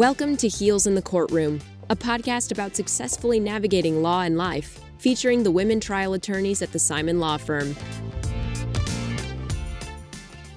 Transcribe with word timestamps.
Welcome 0.00 0.38
to 0.38 0.48
Heels 0.48 0.86
in 0.86 0.94
the 0.94 1.02
Courtroom, 1.02 1.60
a 1.90 1.94
podcast 1.94 2.52
about 2.52 2.74
successfully 2.74 3.38
navigating 3.38 4.00
law 4.00 4.22
and 4.22 4.38
life, 4.38 4.80
featuring 4.96 5.42
the 5.42 5.50
women 5.50 5.78
trial 5.78 6.14
attorneys 6.14 6.62
at 6.62 6.72
the 6.72 6.78
Simon 6.78 7.20
Law 7.20 7.36
Firm. 7.36 7.76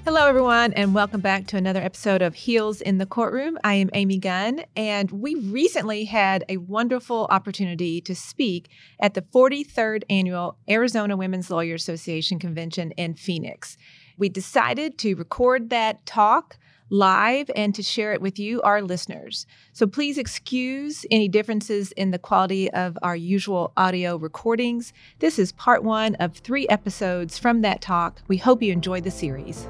Hello, 0.06 0.28
everyone, 0.28 0.72
and 0.72 0.96
welcome 0.96 1.20
back 1.20 1.46
to 1.48 1.58
another 1.58 1.82
episode 1.82 2.22
of 2.22 2.36
Heels 2.36 2.80
in 2.80 3.00
the 3.00 3.06
Courtroom. 3.06 3.58
I 3.66 3.74
am 3.74 3.90
Amy 3.94 4.18
Gunn, 4.18 4.64
and 4.78 5.12
we 5.12 5.36
recently 5.36 6.06
had 6.06 6.46
a 6.48 6.56
wonderful 6.56 7.28
opportunity 7.30 8.00
to 8.00 8.16
speak 8.16 8.70
at 9.02 9.14
the 9.14 9.24
43rd 9.24 10.04
Annual 10.10 10.58
Arizona 10.70 11.18
Women's 11.18 11.52
Lawyer 11.52 11.76
Association 11.76 12.40
Convention 12.40 12.92
in 12.92 13.16
Phoenix. 13.16 13.76
We 14.18 14.30
decided 14.30 14.98
to 15.00 15.16
record 15.16 15.70
that 15.70 16.06
talk 16.06 16.56
live 16.90 17.50
and 17.56 17.74
to 17.76 17.84
share 17.84 18.14
it 18.14 18.22
with 18.22 18.38
you, 18.38 18.62
our 18.62 18.82
listeners. 18.82 19.46
So 19.72 19.88
please 19.88 20.18
excuse 20.18 21.06
any 21.10 21.28
differences 21.28 21.92
in 21.94 22.12
the 22.12 22.20
quality 22.20 22.72
of 22.72 22.98
our 23.02 23.16
usual 23.16 23.74
audio 23.76 24.16
recordings. 24.16 24.94
This 25.20 25.40
is 25.40 25.52
part 25.52 25.84
one 25.84 26.16
of 26.16 26.38
three 26.38 26.68
episodes 26.68 27.38
from 27.38 27.62
that 27.62 27.82
talk. 27.82 28.22
We 28.28 28.38
hope 28.38 28.62
you 28.62 28.72
enjoy 28.72 29.02
the 29.02 29.12
series. 29.12 29.68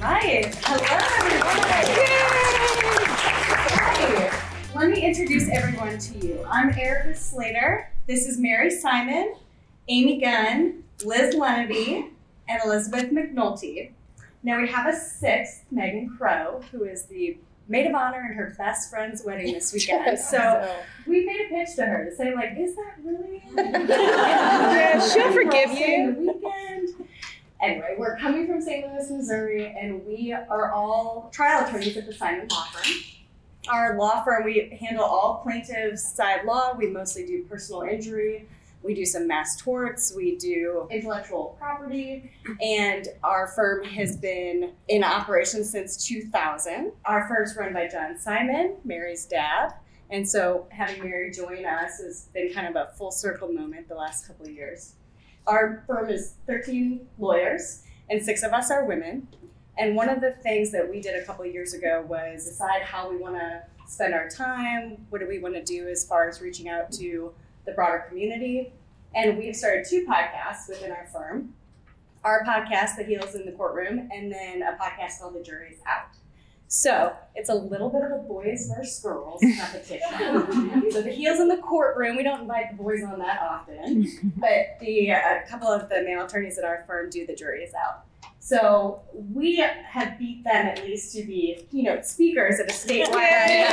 Hi. 0.00 0.52
Hello, 0.62 0.84
everyone. 0.90 1.56
Hi. 3.70 4.44
Let 4.74 4.90
me 4.90 5.04
introduce 5.04 5.48
everyone 5.50 5.98
to 5.98 6.18
you. 6.18 6.44
I'm 6.48 6.70
Erica 6.78 7.14
Slater. 7.16 7.90
This 8.06 8.26
is 8.26 8.38
Mary 8.38 8.70
Simon, 8.70 9.34
Amy 9.88 10.20
Gunn, 10.20 10.84
Liz 11.04 11.34
Leneby, 11.34 12.10
and 12.48 12.60
Elizabeth 12.64 13.10
McNulty. 13.10 13.92
Now 14.42 14.60
we 14.60 14.68
have 14.68 14.86
a 14.86 14.96
sixth, 14.96 15.64
Megan 15.70 16.16
Crow, 16.16 16.62
who 16.70 16.84
is 16.84 17.04
the 17.04 17.36
maid 17.68 17.86
of 17.86 17.94
honor 17.94 18.26
in 18.30 18.36
her 18.36 18.54
best 18.56 18.90
friend's 18.90 19.22
wedding 19.22 19.52
this 19.52 19.72
weekend. 19.74 20.18
So 20.18 20.38
oh. 20.38 20.76
we 21.06 21.24
made 21.24 21.40
a 21.40 21.48
pitch 21.48 21.76
to 21.76 21.84
her 21.84 22.04
to 22.04 22.16
say, 22.16 22.34
like, 22.34 22.56
is 22.56 22.74
that 22.76 22.96
really? 23.04 23.42
Yeah, 23.88 25.06
she'll 25.06 25.32
forgive 25.32 25.72
you. 25.72 26.14
The 26.14 26.32
weekend. 26.32 27.08
Anyway, 27.60 27.96
we're 27.98 28.16
coming 28.18 28.46
from 28.46 28.60
St. 28.60 28.86
Louis, 28.86 29.10
Missouri, 29.10 29.74
and 29.78 30.06
we 30.06 30.32
are 30.32 30.72
all 30.72 31.28
trial 31.32 31.66
attorneys 31.66 31.96
at 31.96 32.06
the 32.06 32.12
Simon 32.12 32.46
Law 32.48 32.64
Firm. 32.66 32.92
Our 33.68 33.98
law 33.98 34.22
firm, 34.22 34.44
we 34.44 34.78
handle 34.80 35.04
all 35.04 35.40
plaintiffs' 35.42 36.14
side 36.14 36.44
law. 36.44 36.74
We 36.78 36.86
mostly 36.86 37.26
do 37.26 37.42
personal 37.44 37.82
injury. 37.82 38.46
We 38.82 38.94
do 38.94 39.04
some 39.04 39.26
mass 39.26 39.56
torts. 39.56 40.12
We 40.16 40.36
do 40.36 40.88
intellectual 40.90 41.56
property. 41.58 42.30
And 42.60 43.08
our 43.22 43.48
firm 43.48 43.84
has 43.84 44.16
been 44.16 44.72
in 44.88 45.04
operation 45.04 45.64
since 45.64 46.06
2000. 46.06 46.92
Our 47.04 47.28
firm's 47.28 47.56
run 47.56 47.72
by 47.72 47.88
John 47.88 48.18
Simon, 48.18 48.76
Mary's 48.84 49.26
dad. 49.26 49.74
And 50.10 50.28
so 50.28 50.66
having 50.70 51.02
Mary 51.02 51.30
join 51.30 51.66
us 51.66 51.98
has 52.00 52.28
been 52.32 52.52
kind 52.52 52.66
of 52.66 52.76
a 52.76 52.92
full 52.96 53.10
circle 53.10 53.48
moment 53.48 53.88
the 53.88 53.94
last 53.94 54.26
couple 54.26 54.46
of 54.46 54.52
years. 54.52 54.94
Our 55.46 55.82
firm 55.86 56.10
is 56.10 56.34
13 56.46 57.06
lawyers, 57.18 57.82
and 58.10 58.22
six 58.22 58.42
of 58.42 58.52
us 58.52 58.70
are 58.70 58.84
women. 58.84 59.28
And 59.78 59.94
one 59.94 60.08
of 60.08 60.20
the 60.20 60.32
things 60.32 60.72
that 60.72 60.88
we 60.88 61.00
did 61.00 61.14
a 61.14 61.24
couple 61.24 61.44
of 61.44 61.52
years 61.52 61.72
ago 61.72 62.04
was 62.08 62.44
decide 62.44 62.82
how 62.82 63.10
we 63.10 63.16
want 63.16 63.36
to 63.36 63.62
spend 63.86 64.12
our 64.12 64.28
time. 64.28 65.06
What 65.10 65.20
do 65.20 65.28
we 65.28 65.38
want 65.38 65.54
to 65.54 65.62
do 65.62 65.88
as 65.88 66.04
far 66.06 66.28
as 66.28 66.40
reaching 66.40 66.68
out 66.68 66.90
to 66.92 67.32
the 67.68 67.74
broader 67.74 68.04
community? 68.08 68.72
And 69.14 69.38
we've 69.38 69.56
started 69.56 69.86
two 69.88 70.06
podcasts 70.06 70.68
within 70.68 70.90
our 70.90 71.06
firm 71.12 71.54
our 72.24 72.44
podcast, 72.44 72.96
The 72.96 73.04
Heels 73.04 73.34
in 73.34 73.46
the 73.46 73.52
Courtroom, 73.52 74.08
and 74.12 74.30
then 74.30 74.62
a 74.62 74.72
podcast 74.72 75.20
called 75.20 75.34
The 75.34 75.42
Jury's 75.42 75.78
Out. 75.86 76.08
So 76.70 77.16
it's 77.34 77.48
a 77.48 77.54
little 77.54 77.88
bit 77.88 78.02
of 78.02 78.12
a 78.12 78.18
boys 78.18 78.70
versus 78.76 79.00
girls 79.00 79.40
competition. 79.58 80.90
so 80.90 81.00
the 81.00 81.10
heels 81.10 81.40
in 81.40 81.48
the 81.48 81.56
courtroom, 81.56 82.16
we 82.16 82.22
don't 82.22 82.42
invite 82.42 82.76
the 82.76 82.82
boys 82.82 83.02
on 83.02 83.18
that 83.20 83.40
often, 83.40 84.06
but 84.36 84.78
the 84.80 85.12
uh, 85.12 85.16
a 85.16 85.48
couple 85.48 85.68
of 85.68 85.88
the 85.88 86.02
male 86.02 86.26
attorneys 86.26 86.58
at 86.58 86.64
our 86.64 86.84
firm 86.86 87.08
do 87.08 87.26
the 87.26 87.34
jury 87.34 87.62
is 87.62 87.72
out. 87.72 88.04
So 88.40 89.02
we 89.12 89.56
have 89.56 90.18
beat 90.18 90.44
them 90.44 90.66
at 90.66 90.84
least 90.84 91.14
to 91.14 91.22
be 91.24 91.66
keynote 91.70 92.06
speakers 92.06 92.60
at 92.60 92.70
a 92.70 92.72
statewide. 92.72 93.66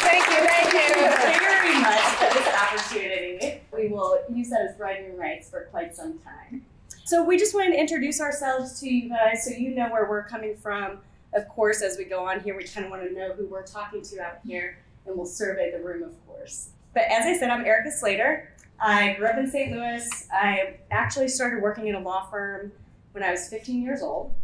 Thank 0.00 0.26
you, 0.28 0.46
thank 0.46 0.72
you. 0.72 0.94
Very 1.40 1.80
much 1.80 2.00
for 2.00 2.28
this 2.34 2.48
opportunity. 2.54 3.60
We 3.72 3.88
will 3.88 4.20
use 4.32 4.50
that 4.50 4.62
as 4.70 4.76
bragging 4.76 5.16
rights 5.16 5.50
for 5.50 5.64
quite 5.70 5.96
some 5.96 6.18
time. 6.18 6.64
So 7.04 7.22
we 7.22 7.36
just 7.36 7.54
wanted 7.54 7.72
to 7.72 7.80
introduce 7.80 8.20
ourselves 8.20 8.80
to 8.80 8.88
you 8.88 9.08
guys 9.08 9.44
so 9.44 9.50
you 9.50 9.74
know 9.74 9.88
where 9.88 10.08
we're 10.08 10.24
coming 10.24 10.56
from. 10.56 10.98
Of 11.34 11.48
course, 11.48 11.82
as 11.82 11.98
we 11.98 12.04
go 12.04 12.24
on 12.26 12.40
here, 12.40 12.56
we 12.56 12.64
kind 12.64 12.86
of 12.86 12.90
want 12.92 13.02
to 13.02 13.12
know 13.12 13.32
who 13.32 13.46
we're 13.46 13.66
talking 13.66 14.02
to 14.02 14.20
out 14.20 14.38
here, 14.46 14.78
and 15.04 15.16
we'll 15.16 15.26
survey 15.26 15.72
the 15.72 15.82
room, 15.82 16.02
of 16.04 16.14
course. 16.26 16.68
But 16.94 17.04
as 17.10 17.26
I 17.26 17.36
said, 17.36 17.50
I'm 17.50 17.64
Erica 17.66 17.90
Slater. 17.90 18.53
I 18.80 19.14
grew 19.14 19.26
up 19.26 19.38
in 19.38 19.50
St. 19.50 19.72
Louis. 19.72 20.28
I 20.32 20.76
actually 20.90 21.28
started 21.28 21.62
working 21.62 21.86
in 21.86 21.94
a 21.94 22.00
law 22.00 22.26
firm 22.30 22.72
when 23.12 23.22
I 23.22 23.30
was 23.30 23.48
15 23.48 23.82
years 23.82 24.02
old, 24.02 24.34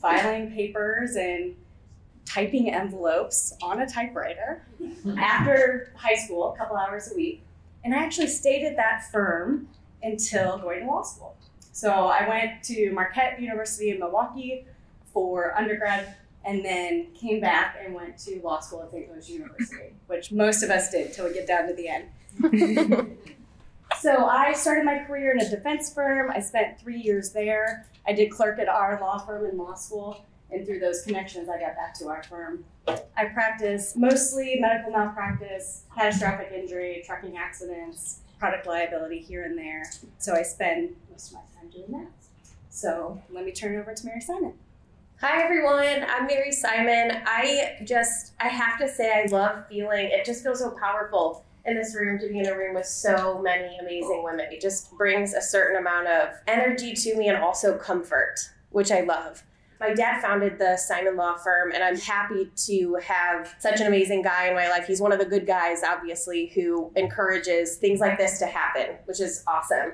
filing 0.00 0.50
papers 0.50 1.16
and 1.16 1.54
typing 2.24 2.70
envelopes 2.70 3.56
on 3.62 3.80
a 3.80 3.88
typewriter 3.88 4.62
after 5.16 5.92
high 5.96 6.16
school, 6.16 6.52
a 6.52 6.56
couple 6.56 6.76
hours 6.76 7.10
a 7.10 7.14
week. 7.14 7.42
And 7.84 7.94
I 7.94 7.98
actually 7.98 8.26
stayed 8.26 8.66
at 8.66 8.76
that 8.76 9.10
firm 9.10 9.68
until 10.02 10.58
going 10.58 10.80
to 10.80 10.86
law 10.86 11.02
school. 11.02 11.36
So 11.72 11.90
I 11.90 12.28
went 12.28 12.62
to 12.64 12.90
Marquette 12.92 13.40
University 13.40 13.90
in 13.90 14.00
Milwaukee 14.00 14.66
for 15.12 15.56
undergrad 15.56 16.16
and 16.44 16.64
then 16.64 17.08
came 17.14 17.40
back 17.40 17.76
and 17.82 17.94
went 17.94 18.18
to 18.18 18.40
law 18.42 18.60
school 18.60 18.82
at 18.82 18.90
St. 18.90 19.10
Louis 19.10 19.30
University, 19.30 19.94
which 20.06 20.32
most 20.32 20.62
of 20.62 20.70
us 20.70 20.90
did 20.90 21.12
till 21.12 21.26
we 21.26 21.34
get 21.34 21.46
down 21.46 21.66
to 21.68 21.74
the 21.74 21.88
end. 21.88 23.16
so 24.00 24.26
I 24.26 24.52
started 24.52 24.84
my 24.84 24.98
career 24.98 25.32
in 25.32 25.40
a 25.40 25.48
defense 25.48 25.92
firm. 25.92 26.30
I 26.30 26.40
spent 26.40 26.80
three 26.80 27.00
years 27.00 27.32
there. 27.32 27.86
I 28.06 28.12
did 28.12 28.30
clerk 28.30 28.58
at 28.58 28.68
our 28.68 28.98
law 29.00 29.18
firm 29.18 29.46
in 29.46 29.56
law 29.58 29.74
school, 29.74 30.24
and 30.50 30.66
through 30.66 30.78
those 30.78 31.02
connections, 31.02 31.48
I 31.48 31.58
got 31.58 31.76
back 31.76 31.94
to 31.94 32.08
our 32.08 32.22
firm. 32.22 32.64
I 33.16 33.26
practice 33.26 33.94
mostly 33.96 34.58
medical 34.60 34.92
malpractice, 34.92 35.82
catastrophic 35.94 36.52
injury, 36.52 37.02
trucking 37.04 37.36
accidents, 37.36 38.20
product 38.38 38.66
liability 38.66 39.18
here 39.18 39.44
and 39.44 39.58
there. 39.58 39.82
So 40.18 40.34
I 40.34 40.42
spend 40.42 40.94
most 41.10 41.28
of 41.28 41.34
my 41.34 41.40
time 41.60 41.70
doing 41.70 41.90
that. 42.00 42.10
So 42.70 43.20
let 43.30 43.44
me 43.44 43.52
turn 43.52 43.74
it 43.74 43.78
over 43.78 43.92
to 43.92 44.06
Mary 44.06 44.20
Simon. 44.20 44.54
Hi 45.20 45.42
everyone, 45.42 46.06
I'm 46.08 46.28
Mary 46.28 46.52
Simon. 46.52 47.22
I 47.26 47.78
just, 47.84 48.34
I 48.38 48.46
have 48.46 48.78
to 48.78 48.88
say, 48.88 49.10
I 49.12 49.26
love 49.28 49.66
feeling, 49.66 50.06
it 50.12 50.24
just 50.24 50.44
feels 50.44 50.60
so 50.60 50.70
powerful 50.70 51.44
in 51.68 51.76
this 51.76 51.94
room 51.94 52.18
to 52.18 52.28
be 52.28 52.38
in 52.38 52.46
a 52.46 52.56
room 52.56 52.74
with 52.74 52.86
so 52.86 53.40
many 53.40 53.76
amazing 53.78 54.22
women. 54.24 54.46
It 54.50 54.60
just 54.60 54.90
brings 54.96 55.34
a 55.34 55.40
certain 55.40 55.76
amount 55.76 56.08
of 56.08 56.30
energy 56.46 56.94
to 56.94 57.16
me 57.16 57.28
and 57.28 57.36
also 57.38 57.76
comfort, 57.76 58.36
which 58.70 58.90
I 58.90 59.00
love. 59.00 59.42
My 59.80 59.94
dad 59.94 60.20
founded 60.20 60.58
the 60.58 60.76
Simon 60.76 61.16
Law 61.16 61.36
Firm, 61.36 61.70
and 61.72 61.84
I'm 61.84 61.96
happy 61.96 62.50
to 62.66 62.94
have 62.96 63.54
such 63.60 63.80
an 63.80 63.86
amazing 63.86 64.22
guy 64.22 64.48
in 64.48 64.54
my 64.54 64.68
life. 64.68 64.86
He's 64.86 65.00
one 65.00 65.12
of 65.12 65.20
the 65.20 65.24
good 65.24 65.46
guys, 65.46 65.82
obviously, 65.84 66.48
who 66.48 66.90
encourages 66.96 67.76
things 67.76 68.00
like 68.00 68.18
this 68.18 68.40
to 68.40 68.46
happen, 68.46 68.96
which 69.04 69.20
is 69.20 69.44
awesome. 69.46 69.92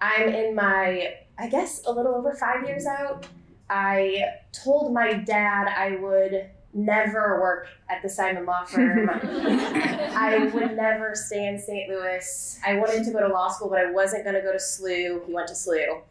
I'm 0.00 0.28
in 0.28 0.54
my, 0.54 1.16
I 1.38 1.48
guess, 1.48 1.82
a 1.86 1.92
little 1.92 2.14
over 2.14 2.32
five 2.32 2.66
years 2.66 2.86
out. 2.86 3.26
I 3.68 4.24
told 4.52 4.94
my 4.94 5.12
dad 5.12 5.68
I 5.68 5.96
would 5.96 6.48
never 6.78 7.40
work 7.40 7.68
at 7.90 8.02
the 8.02 8.08
Simon 8.08 8.46
Law 8.46 8.64
Firm. 8.64 9.10
I 9.12 10.50
would 10.52 10.76
never 10.76 11.14
stay 11.14 11.46
in 11.46 11.58
St. 11.58 11.88
Louis. 11.88 12.58
I 12.66 12.74
wanted 12.74 13.04
to 13.04 13.10
go 13.12 13.20
to 13.20 13.28
law 13.28 13.48
school, 13.48 13.68
but 13.68 13.78
I 13.78 13.90
wasn't 13.90 14.24
going 14.24 14.36
to 14.36 14.42
go 14.42 14.52
to 14.52 14.58
SLU. 14.58 15.26
He 15.26 15.32
went 15.32 15.48
to 15.48 15.54
SLU. 15.54 16.02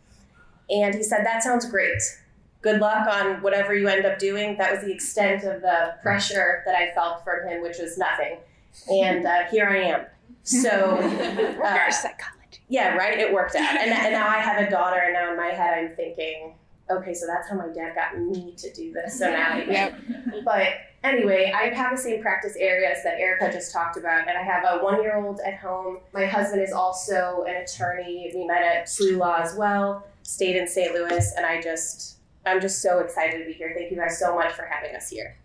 And 0.70 0.96
he 0.96 1.04
said, 1.04 1.26
That 1.26 1.44
sounds 1.44 1.70
great. 1.70 2.02
Good 2.62 2.82
luck 2.82 3.08
on 3.08 3.42
whatever 3.42 3.74
you 3.76 3.88
end 3.88 4.06
up 4.06 4.20
doing. 4.20 4.58
That 4.58 4.72
was 4.72 4.84
the 4.84 4.92
extent 4.92 5.44
of 5.44 5.62
the 5.62 5.96
pressure 6.02 6.64
that 6.66 6.76
I 6.76 6.94
felt 6.94 7.24
from 7.24 7.48
him, 7.48 7.62
which 7.62 7.78
was 7.78 7.98
nothing. 7.98 8.38
And 8.90 9.26
uh, 9.26 9.46
here 9.50 9.68
I 9.68 9.78
am. 9.78 10.06
So, 10.44 10.70
uh, 10.70 11.92
psychology. 11.92 12.62
yeah, 12.68 12.96
right. 12.96 13.18
It 13.20 13.34
worked 13.34 13.56
out, 13.56 13.76
and, 13.76 13.92
and 13.92 14.14
now 14.14 14.28
I 14.28 14.38
have 14.38 14.66
a 14.66 14.70
daughter, 14.70 14.98
and 14.98 15.14
now 15.14 15.32
in 15.32 15.38
my 15.38 15.48
head 15.48 15.78
I'm 15.78 15.96
thinking, 15.96 16.56
okay, 16.90 17.14
so 17.14 17.26
that's 17.28 17.50
how 17.50 17.56
my 17.56 17.68
dad 17.68 17.96
got 17.96 18.14
mm-hmm. 18.14 18.32
me 18.32 18.54
to 18.58 18.74
do 18.74 18.92
this. 18.92 19.20
So 19.20 19.30
now, 19.30 19.58
Yep. 19.58 20.00
but 20.46 20.68
anyway, 21.04 21.52
I 21.56 21.74
have 21.74 21.96
the 21.96 22.02
same 22.02 22.22
practice 22.22 22.56
areas 22.58 23.00
that 23.04 23.20
Erica 23.20 23.52
just 23.52 23.72
talked 23.74 23.98
about, 23.98 24.28
and 24.28 24.38
I 24.38 24.44
have 24.44 24.64
a 24.64 24.84
one-year-old 24.84 25.40
at 25.46 25.58
home. 25.58 26.00
My 26.14 26.26
husband 26.26 26.62
is 26.62 26.72
also 26.72 27.46
an 27.48 27.56
attorney. 27.58 28.32
We 28.34 28.46
met 28.46 28.62
at 28.62 28.86
SLU 28.86 29.18
Law 29.18 29.38
as 29.38 29.56
well. 29.56 30.08
Stayed 30.24 30.56
in 30.56 30.68
St. 30.68 30.94
Louis, 30.94 31.34
and 31.38 31.46
I 31.46 31.62
just, 31.62 32.18
I'm 32.46 32.62
just 32.62 32.82
so 32.82 33.00
excited 33.00 33.40
to 33.40 33.46
be 33.46 33.54
here. 33.54 33.74
Thank 33.78 33.92
you 33.92 33.98
guys 33.98 34.20
so 34.20 34.36
much 34.36 34.54
for 34.54 34.64
having 34.64 34.96
us 34.96 35.10
here. 35.10 35.38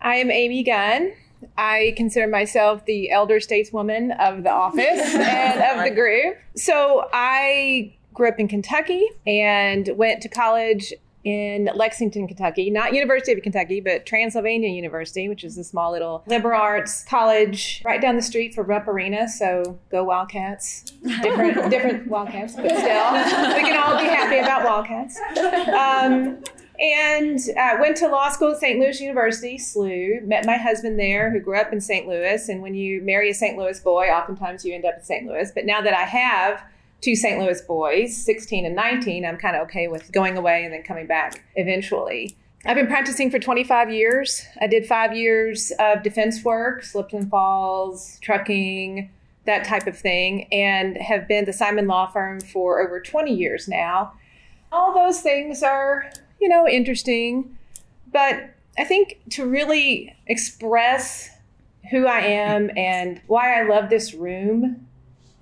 I 0.00 0.16
am 0.16 0.30
Amy 0.30 0.62
Gunn. 0.62 1.12
I 1.56 1.94
consider 1.96 2.26
myself 2.26 2.84
the 2.84 3.10
elder 3.10 3.38
stateswoman 3.38 4.18
of 4.18 4.42
the 4.42 4.50
office 4.50 4.80
and 5.14 5.78
of 5.78 5.84
the 5.84 5.94
group. 5.94 6.36
So 6.56 7.08
I 7.12 7.94
grew 8.18 8.28
up 8.28 8.38
in 8.38 8.48
Kentucky 8.48 9.08
and 9.26 9.88
went 9.96 10.20
to 10.22 10.28
college 10.28 10.92
in 11.24 11.68
Lexington, 11.74 12.26
Kentucky. 12.26 12.70
Not 12.70 12.92
University 12.92 13.32
of 13.32 13.42
Kentucky, 13.42 13.80
but 13.80 14.06
Transylvania 14.06 14.68
University, 14.68 15.28
which 15.28 15.44
is 15.44 15.56
a 15.58 15.64
small 15.64 15.92
little 15.92 16.22
liberal 16.26 16.60
arts 16.60 17.04
college 17.04 17.82
right 17.84 18.00
down 18.00 18.16
the 18.16 18.22
street 18.22 18.54
from 18.54 18.66
Rupp 18.66 18.88
Arena. 18.88 19.28
So 19.28 19.78
go 19.90 20.04
Wildcats. 20.04 20.92
Different, 21.22 21.70
different 21.70 22.08
Wildcats, 22.08 22.54
but 22.56 22.66
still, 22.66 23.12
we 23.12 23.62
can 23.62 23.80
all 23.82 23.98
be 23.98 24.04
happy 24.04 24.38
about 24.38 24.64
Wildcats. 24.64 25.18
Um, 25.68 26.42
and 26.80 27.40
uh, 27.58 27.76
went 27.80 27.96
to 27.96 28.08
law 28.08 28.30
school 28.30 28.52
at 28.52 28.58
St. 28.58 28.78
Louis 28.78 29.00
University, 29.00 29.58
SLU. 29.58 30.22
Met 30.24 30.46
my 30.46 30.56
husband 30.56 30.98
there, 30.98 31.30
who 31.30 31.40
grew 31.40 31.58
up 31.58 31.72
in 31.72 31.80
St. 31.80 32.06
Louis. 32.06 32.48
And 32.48 32.62
when 32.62 32.74
you 32.74 33.02
marry 33.02 33.30
a 33.30 33.34
St. 33.34 33.58
Louis 33.58 33.80
boy, 33.80 34.06
oftentimes 34.06 34.64
you 34.64 34.74
end 34.74 34.84
up 34.84 34.94
in 34.98 35.02
St. 35.02 35.26
Louis. 35.26 35.50
But 35.52 35.66
now 35.66 35.80
that 35.80 35.92
I 35.92 36.04
have 36.04 36.62
two 37.00 37.14
St. 37.14 37.38
Louis 37.38 37.60
boys, 37.62 38.16
16 38.16 38.66
and 38.66 38.74
19, 38.74 39.24
I'm 39.24 39.36
kind 39.36 39.56
of 39.56 39.62
okay 39.62 39.88
with 39.88 40.10
going 40.12 40.36
away 40.36 40.64
and 40.64 40.72
then 40.72 40.82
coming 40.82 41.06
back 41.06 41.44
eventually. 41.56 42.36
I've 42.66 42.76
been 42.76 42.88
practicing 42.88 43.30
for 43.30 43.38
25 43.38 43.92
years. 43.92 44.44
I 44.60 44.66
did 44.66 44.84
five 44.86 45.16
years 45.16 45.72
of 45.78 46.02
defense 46.02 46.44
work, 46.44 46.82
slips 46.82 47.14
and 47.14 47.30
falls, 47.30 48.18
trucking, 48.20 49.10
that 49.46 49.64
type 49.64 49.86
of 49.86 49.96
thing, 49.96 50.52
and 50.52 50.96
have 50.98 51.28
been 51.28 51.44
the 51.44 51.52
Simon 51.52 51.86
Law 51.86 52.08
Firm 52.08 52.40
for 52.40 52.80
over 52.80 53.00
20 53.00 53.32
years 53.32 53.68
now. 53.68 54.12
All 54.72 54.92
those 54.92 55.20
things 55.20 55.62
are 55.62 56.10
you 56.40 56.48
know, 56.48 56.66
interesting. 56.68 57.56
But 58.12 58.50
I 58.78 58.84
think 58.84 59.20
to 59.30 59.46
really 59.46 60.16
express 60.26 61.30
who 61.90 62.06
I 62.06 62.20
am 62.20 62.70
and 62.76 63.20
why 63.26 63.60
I 63.60 63.64
love 63.64 63.90
this 63.90 64.14
room 64.14 64.87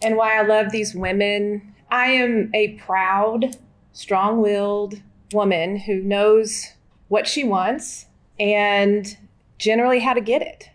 and 0.02 0.16
why 0.16 0.38
I 0.38 0.42
love 0.42 0.70
these 0.70 0.94
women, 0.94 1.74
I 1.90 2.08
am 2.08 2.50
a 2.54 2.74
proud, 2.74 3.56
strong 3.92 4.40
willed 4.40 5.00
woman 5.32 5.76
who 5.76 6.00
knows 6.02 6.72
what 7.08 7.26
she 7.26 7.44
wants 7.44 8.06
and 8.38 9.16
generally 9.58 10.00
how 10.00 10.12
to 10.12 10.20
get 10.20 10.42
it. 10.42 10.70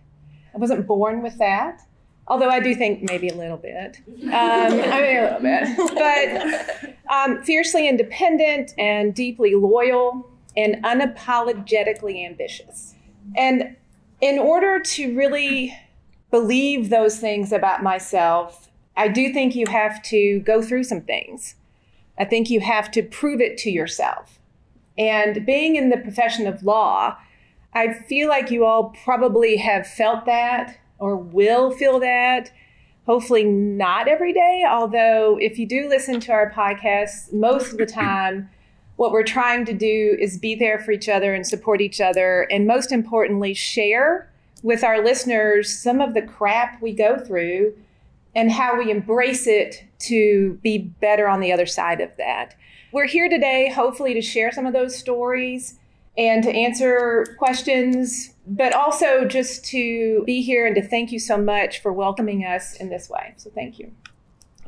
I 0.54 0.58
wasn't 0.58 0.88
born 0.88 1.22
with 1.22 1.38
that. 1.38 1.82
Although 2.28 2.50
I 2.50 2.60
do 2.60 2.74
think 2.76 3.04
maybe 3.04 3.28
a 3.28 3.34
little 3.34 3.58
bit. 3.58 3.98
Um, 4.08 4.32
I 4.32 5.02
mean, 5.02 5.18
a 5.18 5.24
little 5.24 5.42
bit. 5.42 6.96
But 7.08 7.14
um, 7.14 7.44
fiercely 7.44 7.90
independent 7.90 8.74
and 8.78 9.14
deeply 9.14 9.56
loyal 9.56 10.30
and 10.56 10.84
unapologetically 10.84 12.26
ambitious. 12.26 12.96
And 13.36 13.76
in 14.22 14.40
order 14.40 14.80
to 14.80 15.16
really 15.16 15.78
believe 16.30 16.90
those 16.90 17.18
things 17.20 17.52
about 17.52 17.84
myself, 17.84 18.70
I 19.02 19.08
do 19.08 19.34
think 19.34 19.56
you 19.56 19.66
have 19.68 20.00
to 20.04 20.42
go 20.42 20.62
through 20.62 20.84
some 20.84 21.02
things. 21.02 21.56
I 22.20 22.24
think 22.24 22.52
you 22.52 22.60
have 22.60 22.92
to 22.92 23.02
prove 23.02 23.42
it 23.42 23.58
to 23.60 23.72
yourself. 23.72 24.38
And 24.96 25.44
being 25.44 25.76
in 25.76 25.90
the 25.90 25.98
profession 25.98 26.46
of 26.46 26.62
law, 26.62 27.18
I 27.74 27.94
feel 27.94 28.30
like 28.30 28.52
you 28.52 28.64
all 28.64 28.94
probably 29.04 29.58
have 29.58 29.88
felt 29.88 30.28
that 30.28 30.78
or 31.00 31.16
will 31.18 31.72
feel 31.72 32.00
that. 32.02 32.52
Hopefully, 33.08 33.44
not 33.44 34.08
every 34.08 34.34
day, 34.34 34.66
although, 34.70 35.36
if 35.42 35.58
you 35.58 35.66
do 35.66 35.90
listen 35.90 36.20
to 36.20 36.32
our 36.32 36.52
podcast, 36.52 37.34
most 37.34 37.72
of 37.72 37.80
the 37.80 37.88
time, 37.88 38.52
what 38.98 39.12
we're 39.12 39.24
trying 39.24 39.66
to 39.66 39.74
do 39.74 40.16
is 40.20 40.38
be 40.38 40.54
there 40.54 40.78
for 40.78 40.92
each 40.92 41.10
other 41.10 41.34
and 41.34 41.48
support 41.48 41.82
each 41.82 42.00
other. 42.00 42.44
And 42.52 42.68
most 42.68 42.92
importantly, 42.92 43.56
share 43.56 44.32
with 44.62 44.84
our 44.84 45.04
listeners 45.04 45.76
some 45.76 46.02
of 46.02 46.14
the 46.14 46.22
crap 46.22 46.80
we 46.84 46.94
go 46.94 47.18
through 47.18 47.74
and 48.36 48.52
how 48.52 48.78
we 48.78 48.92
embrace 48.92 49.48
it 49.48 49.84
to 50.00 50.60
be 50.64 50.78
better 50.78 51.28
on 51.28 51.40
the 51.40 51.52
other 51.52 51.66
side 51.66 52.02
of 52.02 52.10
that. 52.18 52.56
We're 52.92 53.08
here 53.08 53.30
today, 53.30 53.70
hopefully, 53.70 54.14
to 54.14 54.22
share 54.22 54.52
some 54.52 54.66
of 54.66 54.74
those 54.74 54.96
stories 54.96 55.80
and 56.18 56.44
to 56.44 56.52
answer 56.52 57.36
questions, 57.40 58.34
but 58.46 58.74
also 58.74 59.26
just 59.26 59.64
to 59.66 60.24
be 60.26 60.42
here 60.42 60.66
and 60.66 60.76
to 60.76 60.82
thank 60.82 61.12
you 61.12 61.20
so 61.20 61.38
much 61.38 61.82
for 61.82 61.94
welcoming 61.94 62.44
us 62.46 62.76
in 62.76 62.90
this 62.90 63.10
way. 63.10 63.34
So, 63.38 63.50
thank 63.54 63.80
you. 63.80 63.92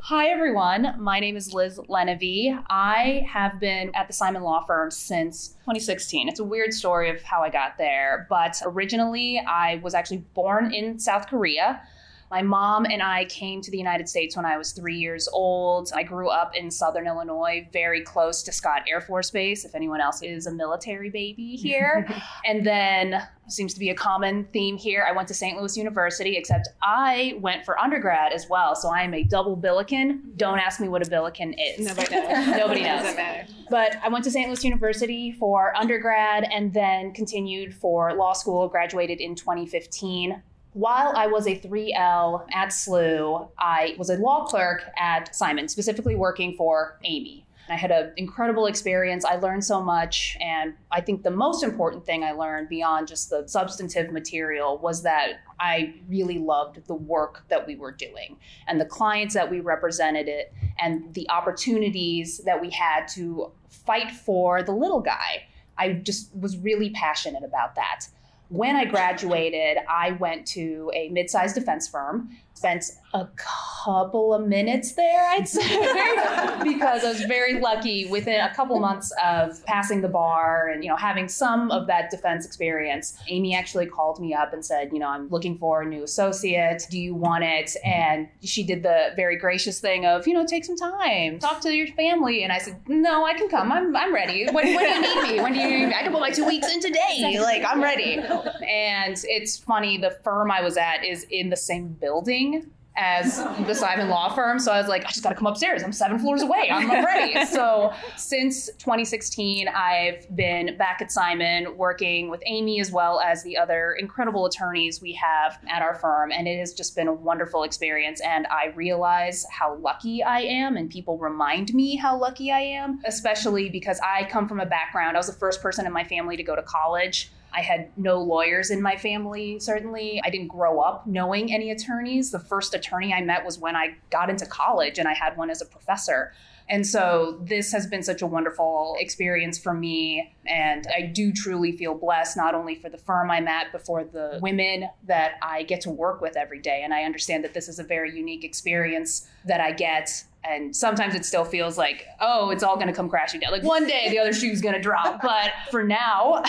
Hi, 0.08 0.28
everyone. 0.28 0.94
My 0.98 1.18
name 1.18 1.34
is 1.34 1.54
Liz 1.54 1.80
Lenevy. 1.88 2.62
I 2.68 3.26
have 3.26 3.58
been 3.58 3.90
at 3.94 4.06
the 4.06 4.12
Simon 4.12 4.42
Law 4.42 4.62
Firm 4.62 4.90
since 4.90 5.54
2016. 5.60 6.28
It's 6.28 6.40
a 6.40 6.44
weird 6.44 6.74
story 6.74 7.08
of 7.08 7.22
how 7.22 7.42
I 7.42 7.48
got 7.48 7.78
there, 7.78 8.26
but 8.28 8.60
originally 8.66 9.42
I 9.48 9.76
was 9.76 9.94
actually 9.94 10.24
born 10.34 10.74
in 10.74 10.98
South 10.98 11.26
Korea. 11.26 11.80
My 12.30 12.42
mom 12.42 12.86
and 12.86 13.02
I 13.02 13.26
came 13.26 13.60
to 13.60 13.70
the 13.70 13.78
United 13.78 14.08
States 14.08 14.36
when 14.36 14.44
I 14.44 14.56
was 14.56 14.72
three 14.72 14.96
years 14.96 15.28
old. 15.32 15.92
I 15.94 16.02
grew 16.02 16.28
up 16.28 16.56
in 16.56 16.70
Southern 16.70 17.06
Illinois, 17.06 17.68
very 17.72 18.02
close 18.02 18.42
to 18.44 18.52
Scott 18.52 18.82
Air 18.88 19.00
Force 19.00 19.30
Base, 19.30 19.64
if 19.64 19.74
anyone 19.74 20.00
else 20.00 20.22
is 20.22 20.46
a 20.46 20.52
military 20.52 21.10
baby 21.10 21.56
here. 21.56 22.08
and 22.44 22.66
then, 22.66 23.22
seems 23.48 23.74
to 23.74 23.80
be 23.80 23.90
a 23.90 23.94
common 23.94 24.44
theme 24.52 24.76
here, 24.76 25.04
I 25.08 25.12
went 25.12 25.28
to 25.28 25.34
St. 25.34 25.58
Louis 25.58 25.76
University, 25.76 26.36
except 26.36 26.68
I 26.82 27.38
went 27.40 27.64
for 27.64 27.78
undergrad 27.78 28.32
as 28.32 28.48
well. 28.48 28.74
So 28.74 28.88
I 28.88 29.02
am 29.02 29.14
a 29.14 29.22
double 29.22 29.54
Billiken. 29.54 30.32
Don't 30.36 30.58
ask 30.58 30.80
me 30.80 30.88
what 30.88 31.06
a 31.06 31.10
Billiken 31.10 31.54
is. 31.54 31.86
Nobody 31.86 32.14
knows. 32.14 32.46
Nobody 32.56 32.82
knows. 32.82 33.02
Doesn't 33.02 33.16
matter. 33.16 33.46
But 33.70 33.96
I 34.02 34.08
went 34.08 34.24
to 34.24 34.30
St. 34.30 34.48
Louis 34.48 34.64
University 34.64 35.32
for 35.32 35.76
undergrad 35.76 36.44
and 36.44 36.72
then 36.72 37.12
continued 37.12 37.74
for 37.74 38.14
law 38.14 38.32
school, 38.32 38.68
graduated 38.68 39.20
in 39.20 39.34
2015 39.34 40.42
while 40.74 41.12
I 41.16 41.28
was 41.28 41.46
a 41.46 41.58
3L 41.58 42.46
at 42.52 42.68
SLU, 42.68 43.48
I 43.58 43.94
was 43.96 44.10
a 44.10 44.16
law 44.16 44.44
clerk 44.44 44.84
at 44.98 45.34
Simon, 45.34 45.68
specifically 45.68 46.16
working 46.16 46.56
for 46.56 46.98
Amy. 47.04 47.46
I 47.68 47.76
had 47.76 47.90
an 47.90 48.12
incredible 48.16 48.66
experience. 48.66 49.24
I 49.24 49.36
learned 49.36 49.64
so 49.64 49.80
much. 49.80 50.36
And 50.40 50.74
I 50.90 51.00
think 51.00 51.22
the 51.22 51.30
most 51.30 51.62
important 51.62 52.04
thing 52.04 52.22
I 52.22 52.32
learned 52.32 52.68
beyond 52.68 53.08
just 53.08 53.30
the 53.30 53.46
substantive 53.46 54.12
material 54.12 54.76
was 54.78 55.02
that 55.04 55.40
I 55.58 55.94
really 56.08 56.38
loved 56.38 56.86
the 56.86 56.94
work 56.94 57.44
that 57.48 57.66
we 57.66 57.76
were 57.76 57.92
doing 57.92 58.36
and 58.66 58.80
the 58.80 58.84
clients 58.84 59.32
that 59.34 59.50
we 59.50 59.60
represented 59.60 60.28
it 60.28 60.52
and 60.78 61.14
the 61.14 61.30
opportunities 61.30 62.38
that 62.44 62.60
we 62.60 62.68
had 62.70 63.06
to 63.14 63.52
fight 63.70 64.10
for 64.10 64.62
the 64.62 64.72
little 64.72 65.00
guy. 65.00 65.44
I 65.78 65.94
just 65.94 66.34
was 66.36 66.58
really 66.58 66.90
passionate 66.90 67.44
about 67.44 67.76
that. 67.76 68.06
When 68.48 68.76
I 68.76 68.84
graduated, 68.84 69.78
I 69.88 70.12
went 70.12 70.46
to 70.48 70.90
a 70.94 71.08
mid 71.08 71.30
sized 71.30 71.54
defense 71.54 71.88
firm, 71.88 72.30
spent 72.54 72.84
a 73.12 73.28
couple 73.36 74.32
of 74.34 74.46
minutes 74.46 74.92
there, 74.92 75.28
I'd 75.30 75.48
say, 75.48 75.60
because 76.64 77.04
I 77.04 77.08
was 77.10 77.22
very 77.22 77.60
lucky 77.60 78.06
within 78.06 78.40
a 78.40 78.52
couple 78.54 78.78
months 78.80 79.12
of 79.22 79.64
passing 79.66 80.00
the 80.00 80.08
bar 80.08 80.68
and, 80.68 80.82
you 80.82 80.90
know, 80.90 80.96
having 80.96 81.28
some 81.28 81.70
of 81.70 81.86
that 81.86 82.10
defense 82.10 82.44
experience. 82.44 83.16
Amy 83.28 83.54
actually 83.54 83.86
called 83.86 84.20
me 84.20 84.34
up 84.34 84.52
and 84.52 84.64
said, 84.64 84.90
you 84.92 84.98
know, 84.98 85.08
I'm 85.08 85.28
looking 85.28 85.56
for 85.58 85.82
a 85.82 85.86
new 85.86 86.02
associate. 86.02 86.86
Do 86.90 86.98
you 86.98 87.14
want 87.14 87.44
it? 87.44 87.76
And 87.84 88.28
she 88.42 88.64
did 88.64 88.82
the 88.82 89.12
very 89.14 89.36
gracious 89.36 89.78
thing 89.78 90.06
of, 90.06 90.26
you 90.26 90.34
know, 90.34 90.44
take 90.44 90.64
some 90.64 90.76
time, 90.76 91.38
talk 91.38 91.60
to 91.60 91.72
your 91.72 91.88
family. 91.88 92.42
And 92.42 92.52
I 92.52 92.58
said, 92.58 92.80
no, 92.88 93.24
I 93.24 93.34
can 93.34 93.48
come. 93.48 93.70
I'm, 93.70 93.94
I'm 93.94 94.12
ready. 94.12 94.46
When, 94.46 94.74
when 94.74 94.78
do 94.78 94.84
you 94.84 95.00
need 95.00 95.32
me? 95.34 95.40
When 95.40 95.52
do 95.52 95.60
you, 95.60 95.86
I 95.88 96.02
can 96.02 96.10
put 96.12 96.20
my 96.20 96.30
two 96.30 96.46
weeks 96.46 96.72
in 96.72 96.80
today. 96.80 97.38
Like, 97.40 97.64
I'm 97.64 97.82
ready. 97.82 98.20
And 98.66 99.16
it's 99.24 99.58
funny, 99.58 99.98
the 99.98 100.18
firm 100.22 100.50
I 100.50 100.60
was 100.60 100.76
at 100.76 101.04
is 101.04 101.26
in 101.30 101.50
the 101.50 101.56
same 101.56 101.88
building 101.88 102.70
as 102.96 103.38
the 103.66 103.74
Simon 103.74 104.08
Law 104.08 104.32
Firm. 104.32 104.58
So 104.60 104.70
I 104.70 104.78
was 104.78 104.88
like, 104.88 105.04
I 105.04 105.08
just 105.08 105.22
got 105.22 105.30
to 105.30 105.34
come 105.34 105.46
upstairs. 105.46 105.82
I'm 105.82 105.92
seven 105.92 106.18
floors 106.18 106.42
away. 106.42 106.68
I'm 106.70 106.88
ready. 107.04 107.44
so 107.46 107.92
since 108.16 108.66
2016, 108.78 109.66
I've 109.68 110.34
been 110.36 110.76
back 110.76 111.02
at 111.02 111.10
Simon 111.10 111.76
working 111.76 112.30
with 112.30 112.40
Amy 112.46 112.80
as 112.80 112.92
well 112.92 113.20
as 113.20 113.42
the 113.42 113.56
other 113.56 113.96
incredible 113.98 114.46
attorneys 114.46 115.00
we 115.02 115.12
have 115.14 115.58
at 115.68 115.82
our 115.82 115.96
firm. 115.96 116.30
And 116.30 116.46
it 116.46 116.58
has 116.58 116.72
just 116.72 116.94
been 116.94 117.08
a 117.08 117.12
wonderful 117.12 117.64
experience. 117.64 118.20
And 118.20 118.46
I 118.46 118.66
realize 118.76 119.44
how 119.50 119.74
lucky 119.76 120.22
I 120.22 120.40
am, 120.40 120.76
and 120.76 120.88
people 120.88 121.18
remind 121.18 121.74
me 121.74 121.96
how 121.96 122.16
lucky 122.16 122.52
I 122.52 122.60
am, 122.60 123.00
especially 123.04 123.68
because 123.70 123.98
I 124.00 124.24
come 124.30 124.46
from 124.46 124.60
a 124.60 124.66
background, 124.66 125.16
I 125.16 125.20
was 125.20 125.26
the 125.26 125.32
first 125.32 125.60
person 125.60 125.84
in 125.84 125.92
my 125.92 126.04
family 126.04 126.36
to 126.36 126.44
go 126.44 126.54
to 126.54 126.62
college. 126.62 127.32
I 127.54 127.60
had 127.60 127.90
no 127.96 128.20
lawyers 128.20 128.70
in 128.70 128.82
my 128.82 128.96
family, 128.96 129.60
certainly. 129.60 130.20
I 130.24 130.30
didn't 130.30 130.48
grow 130.48 130.80
up 130.80 131.06
knowing 131.06 131.52
any 131.52 131.70
attorneys. 131.70 132.30
The 132.30 132.40
first 132.40 132.74
attorney 132.74 133.12
I 133.14 133.22
met 133.22 133.44
was 133.44 133.58
when 133.58 133.76
I 133.76 133.96
got 134.10 134.28
into 134.28 134.46
college 134.46 134.98
and 134.98 135.06
I 135.06 135.14
had 135.14 135.36
one 135.36 135.50
as 135.50 135.62
a 135.62 135.66
professor. 135.66 136.32
And 136.68 136.86
so 136.86 137.38
this 137.42 137.72
has 137.72 137.86
been 137.86 138.02
such 138.02 138.22
a 138.22 138.26
wonderful 138.26 138.96
experience 138.98 139.58
for 139.58 139.74
me. 139.74 140.34
And 140.46 140.86
I 140.96 141.02
do 141.02 141.30
truly 141.30 141.72
feel 141.72 141.94
blessed, 141.94 142.36
not 142.36 142.54
only 142.54 142.74
for 142.74 142.88
the 142.88 142.96
firm 142.96 143.30
I'm 143.30 143.46
at, 143.46 143.70
but 143.70 143.84
for 143.84 144.02
the 144.02 144.38
women 144.40 144.88
that 145.06 145.32
I 145.42 145.62
get 145.64 145.82
to 145.82 145.90
work 145.90 146.20
with 146.20 146.36
every 146.36 146.60
day. 146.60 146.82
And 146.82 146.94
I 146.94 147.04
understand 147.04 147.44
that 147.44 147.54
this 147.54 147.68
is 147.68 147.78
a 147.78 147.84
very 147.84 148.16
unique 148.16 148.44
experience 148.44 149.28
that 149.44 149.60
I 149.60 149.72
get 149.72 150.24
and 150.44 150.74
sometimes 150.74 151.14
it 151.14 151.24
still 151.24 151.44
feels 151.44 151.78
like 151.78 152.06
oh 152.20 152.50
it's 152.50 152.62
all 152.62 152.76
going 152.76 152.86
to 152.86 152.92
come 152.92 153.08
crashing 153.08 153.40
down 153.40 153.50
like 153.50 153.62
one 153.62 153.86
day 153.86 154.08
the 154.10 154.18
other 154.18 154.32
shoe's 154.32 154.60
going 154.60 154.74
to 154.74 154.80
drop 154.80 155.20
but 155.22 155.52
for 155.70 155.82
now 155.82 156.42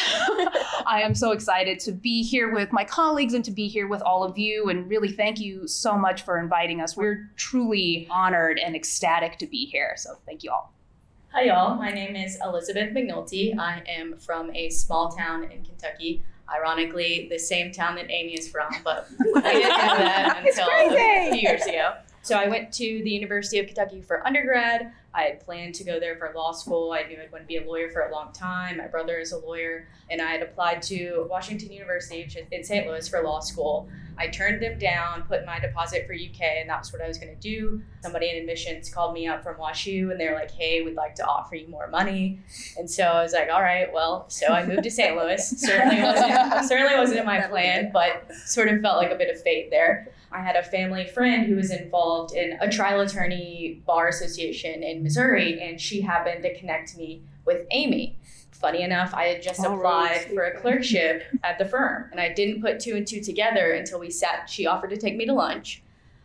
i 0.86 1.02
am 1.02 1.16
so 1.16 1.32
excited 1.32 1.80
to 1.80 1.92
be 1.92 2.24
here 2.24 2.54
with 2.54 2.72
my 2.72 2.84
colleagues 2.84 3.34
and 3.34 3.46
to 3.46 3.52
be 3.52 3.68
here 3.68 3.88
with 3.88 4.02
all 4.02 4.24
of 4.24 4.38
you 4.38 4.70
and 4.70 4.90
really 4.90 5.12
thank 5.12 5.40
you 5.40 5.68
so 5.68 5.98
much 5.98 6.24
for 6.24 6.40
inviting 6.40 6.82
us 6.82 6.96
we're 6.96 7.30
truly 7.36 8.08
honored 8.12 8.60
and 8.60 8.76
ecstatic 8.76 9.38
to 9.38 9.48
be 9.48 9.66
here 9.66 9.94
so 9.98 10.18
thank 10.26 10.44
you 10.44 10.52
all 10.52 10.72
Hi, 11.36 11.48
y'all. 11.48 11.76
My 11.76 11.92
name 11.92 12.16
is 12.16 12.40
Elizabeth 12.42 12.94
McNulty. 12.94 13.60
I 13.60 13.84
am 13.90 14.16
from 14.18 14.56
a 14.56 14.70
small 14.70 15.10
town 15.12 15.44
in 15.44 15.66
Kentucky. 15.66 16.24
Ironically, 16.50 17.28
the 17.30 17.38
same 17.38 17.74
town 17.74 17.96
that 17.96 18.10
Amy 18.10 18.36
is 18.36 18.48
from, 18.50 18.74
but 18.86 19.10
we 19.20 19.42
didn't 19.42 19.64
know 19.64 19.98
that 19.98 20.46
until 20.48 20.66
a 20.70 21.32
few 21.32 21.42
years 21.42 21.66
ago. 21.66 21.96
So 22.26 22.36
I 22.36 22.48
went 22.48 22.72
to 22.74 23.04
the 23.04 23.12
University 23.12 23.60
of 23.60 23.68
Kentucky 23.68 24.02
for 24.02 24.26
undergrad. 24.26 24.92
I 25.14 25.22
had 25.22 25.46
planned 25.46 25.76
to 25.76 25.84
go 25.84 26.00
there 26.00 26.16
for 26.16 26.34
law 26.36 26.54
school. 26.54 26.92
I 26.92 27.04
knew 27.04 27.22
I'd 27.22 27.32
want 27.32 27.44
to 27.44 27.48
be 27.48 27.58
a 27.58 27.64
lawyer 27.64 27.92
for 27.92 28.02
a 28.02 28.12
long 28.12 28.34
time. 28.34 28.78
My 28.78 28.88
brother 28.88 29.20
is 29.20 29.32
a 29.32 29.38
lawyer, 29.38 29.88
and 30.10 30.20
I 30.20 30.32
had 30.32 30.42
applied 30.42 30.82
to 30.84 31.28
Washington 31.30 31.72
University, 31.72 32.28
in 32.52 32.64
St. 32.64 32.88
Louis, 32.88 33.08
for 33.08 33.22
law 33.22 33.42
school. 33.42 33.88
I 34.18 34.28
turned 34.30 34.60
them 34.60 34.80
down, 34.80 35.22
put 35.24 35.46
my 35.46 35.60
deposit 35.60 36.08
for 36.08 36.14
UK, 36.14 36.42
and 36.42 36.68
that's 36.68 36.92
what 36.92 37.00
I 37.00 37.08
was 37.08 37.20
going 37.20 37.36
to 37.36 37.40
do. 37.40 37.84
Somebody 38.02 38.32
in 38.32 38.38
admissions 38.38 38.90
called 38.90 39.14
me 39.14 39.28
up 39.28 39.44
from 39.44 39.58
WashU, 39.58 40.10
and 40.10 40.20
they're 40.20 40.34
like, 40.34 40.50
"Hey, 40.50 40.82
we'd 40.82 40.96
like 40.96 41.14
to 41.16 41.26
offer 41.28 41.56
you 41.56 41.68
more 41.68 41.88
money." 41.90 42.40
And 42.80 42.90
so 42.90 43.04
I 43.04 43.22
was 43.22 43.34
like, 43.34 43.50
"All 43.52 43.62
right, 43.62 43.94
well." 43.94 44.26
So 44.30 44.48
I 44.48 44.66
moved 44.66 44.84
to 44.84 44.90
St. 44.90 45.16
Louis. 45.16 45.48
certainly 45.60 46.02
wasn't 46.02 46.66
certainly 46.68 46.98
wasn't 46.98 47.20
in 47.20 47.26
my 47.28 47.42
plan, 47.42 47.92
but 47.94 48.34
sort 48.46 48.70
of 48.70 48.82
felt 48.82 48.98
like 48.98 49.12
a 49.12 49.16
bit 49.16 49.34
of 49.34 49.40
fate 49.44 49.70
there. 49.70 50.08
I 50.36 50.42
had 50.42 50.58
a 50.58 50.64
family 50.64 51.06
friend 51.08 51.46
who 51.46 51.56
was 51.56 51.72
involved 51.72 52.36
in 52.36 52.58
a 52.60 52.70
trial 52.70 53.00
attorney 53.00 53.82
bar 53.86 54.10
association 54.10 54.84
in 54.84 55.02
Missouri, 55.02 55.62
and 55.62 55.80
she 55.80 56.02
happened 56.02 56.44
to 56.44 56.54
connect 56.60 56.98
me 56.98 57.22
with 57.46 57.66
Amy. 57.72 58.18
Funny 58.52 58.82
enough, 58.82 59.14
I 59.14 59.26
had 59.28 59.42
just 59.42 59.62
All 59.62 59.78
applied 59.78 60.10
right. 60.10 60.34
for 60.34 60.44
a 60.44 60.60
clerkship 60.60 61.24
at 61.44 61.58
the 61.58 61.64
firm, 61.64 62.10
and 62.12 62.20
I 62.20 62.34
didn't 62.34 62.62
put 62.62 62.82
two 62.82 62.96
and 62.96 63.08
two 63.08 63.22
together 63.22 63.72
until 63.72 64.00
we 64.00 64.10
sat. 64.10 64.50
She 64.50 64.66
offered 64.66 64.90
to 64.90 64.98
take 64.98 65.16
me 65.16 65.26
to 65.26 65.34
lunch. 65.34 65.82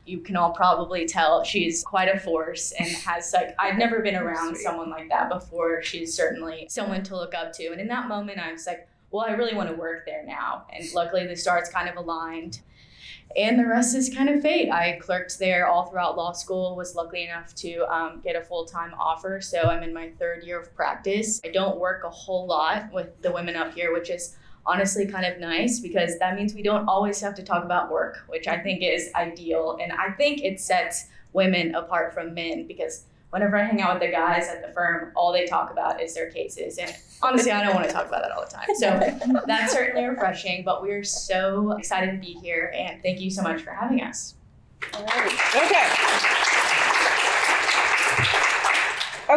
You 0.07 0.19
can 0.19 0.37
all 0.37 0.51
probably 0.53 1.07
tell 1.07 1.45
she's 1.45 1.85
quite 1.85 2.09
a 2.09 2.19
force 2.19 2.73
and 2.73 2.89
has 2.89 3.33
like 3.33 3.55
I've 3.61 3.79
never 3.79 4.01
been 4.01 4.17
around 4.25 4.57
someone 4.57 4.91
like 4.91 5.09
that 5.11 5.29
before. 5.29 5.83
She's 5.83 6.15
certainly 6.15 6.67
someone 6.69 7.05
to 7.05 7.17
look 7.17 7.35
up 7.35 7.53
to. 7.55 7.69
And 7.69 7.81
in 7.81 7.87
that 7.89 8.09
moment, 8.09 8.41
I 8.41 8.51
was 8.51 8.67
like, 8.67 8.89
well, 9.13 9.25
I 9.25 9.33
really 9.33 9.55
want 9.55 9.69
to 9.69 9.77
work 9.77 10.05
there 10.05 10.25
now. 10.25 10.65
And 10.73 10.85
luckily, 10.95 11.27
the 11.29 11.37
stars 11.37 11.69
kind 11.69 11.89
of 11.89 11.97
aligned 11.97 12.61
and 13.37 13.59
the 13.59 13.67
rest 13.67 13.95
is 13.95 14.13
kind 14.13 14.29
of 14.29 14.43
fate. 14.43 14.71
I 14.71 14.99
clerked 15.01 15.39
there 15.39 15.69
all 15.69 15.87
throughout 15.87 16.17
law 16.17 16.33
school, 16.33 16.75
was 16.77 16.95
lucky 16.95 17.25
enough 17.25 17.55
to 17.57 17.85
um, 17.93 18.21
get 18.25 18.37
a 18.37 18.43
full 18.43 18.65
time 18.65 18.93
offer. 18.99 19.41
So 19.41 19.63
I'm 19.63 19.83
in 19.83 19.95
my 19.95 20.11
third 20.19 20.43
year 20.43 20.61
of 20.61 20.75
practice. 20.75 21.41
I 21.45 21.49
don't 21.49 21.79
work 21.79 22.03
a 22.05 22.11
whole 22.11 22.47
lot 22.47 22.93
with 22.93 23.21
the 23.23 23.31
women 23.31 23.57
up 23.57 23.75
here, 23.75 23.93
which 23.93 24.11
is 24.11 24.37
honestly 24.67 25.07
kind 25.07 25.25
of 25.25 25.39
nice 25.39 25.81
because 25.81 26.19
that 26.19 26.37
means 26.37 26.55
we 26.55 26.63
don't 26.63 26.87
always 26.89 27.21
have 27.21 27.35
to 27.35 27.43
talk 27.43 27.65
about 27.65 27.91
work, 27.91 28.19
which 28.29 28.49
I 28.49 28.59
think 28.59 28.83
is 28.83 29.11
ideal. 29.15 29.79
And 29.81 29.93
I 29.93 30.11
think 30.13 30.43
it 30.43 30.61
sets 30.61 31.07
women 31.33 31.75
apart 31.75 32.13
from 32.13 32.35
men 32.35 32.67
because 32.67 33.05
whenever 33.31 33.57
I 33.57 33.65
hang 33.65 33.81
out 33.81 33.95
with 33.95 34.09
the 34.09 34.13
guys 34.13 34.49
at 34.49 34.65
the 34.67 34.73
firm, 34.73 35.13
all 35.15 35.33
they 35.33 35.47
talk 35.47 35.71
about 35.71 36.03
is 36.03 36.15
their 36.15 36.31
cases. 36.31 36.79
And 36.79 36.95
honestly, 37.23 37.53
I 37.53 37.65
don't 37.65 37.75
want 37.75 37.87
to 37.87 37.93
talk 37.93 38.07
about 38.09 38.23
that 38.23 38.33
all 38.33 38.45
the 38.45 38.51
time. 38.51 38.69
So 38.75 39.43
that's 39.47 39.73
certainly 39.73 40.05
refreshing, 40.09 40.65
but 40.65 40.83
we're 40.83 41.05
so 41.05 41.73
excited 41.73 42.13
to 42.13 42.19
be 42.19 42.35
here 42.41 42.73
and 42.77 43.03
thank 43.03 43.21
you 43.21 43.31
so 43.31 43.43
much 43.43 43.63
for 43.63 43.71
having 43.71 44.03
us. 44.03 44.35
All 44.95 45.05
right. 45.05 45.33
Okay. 45.57 45.87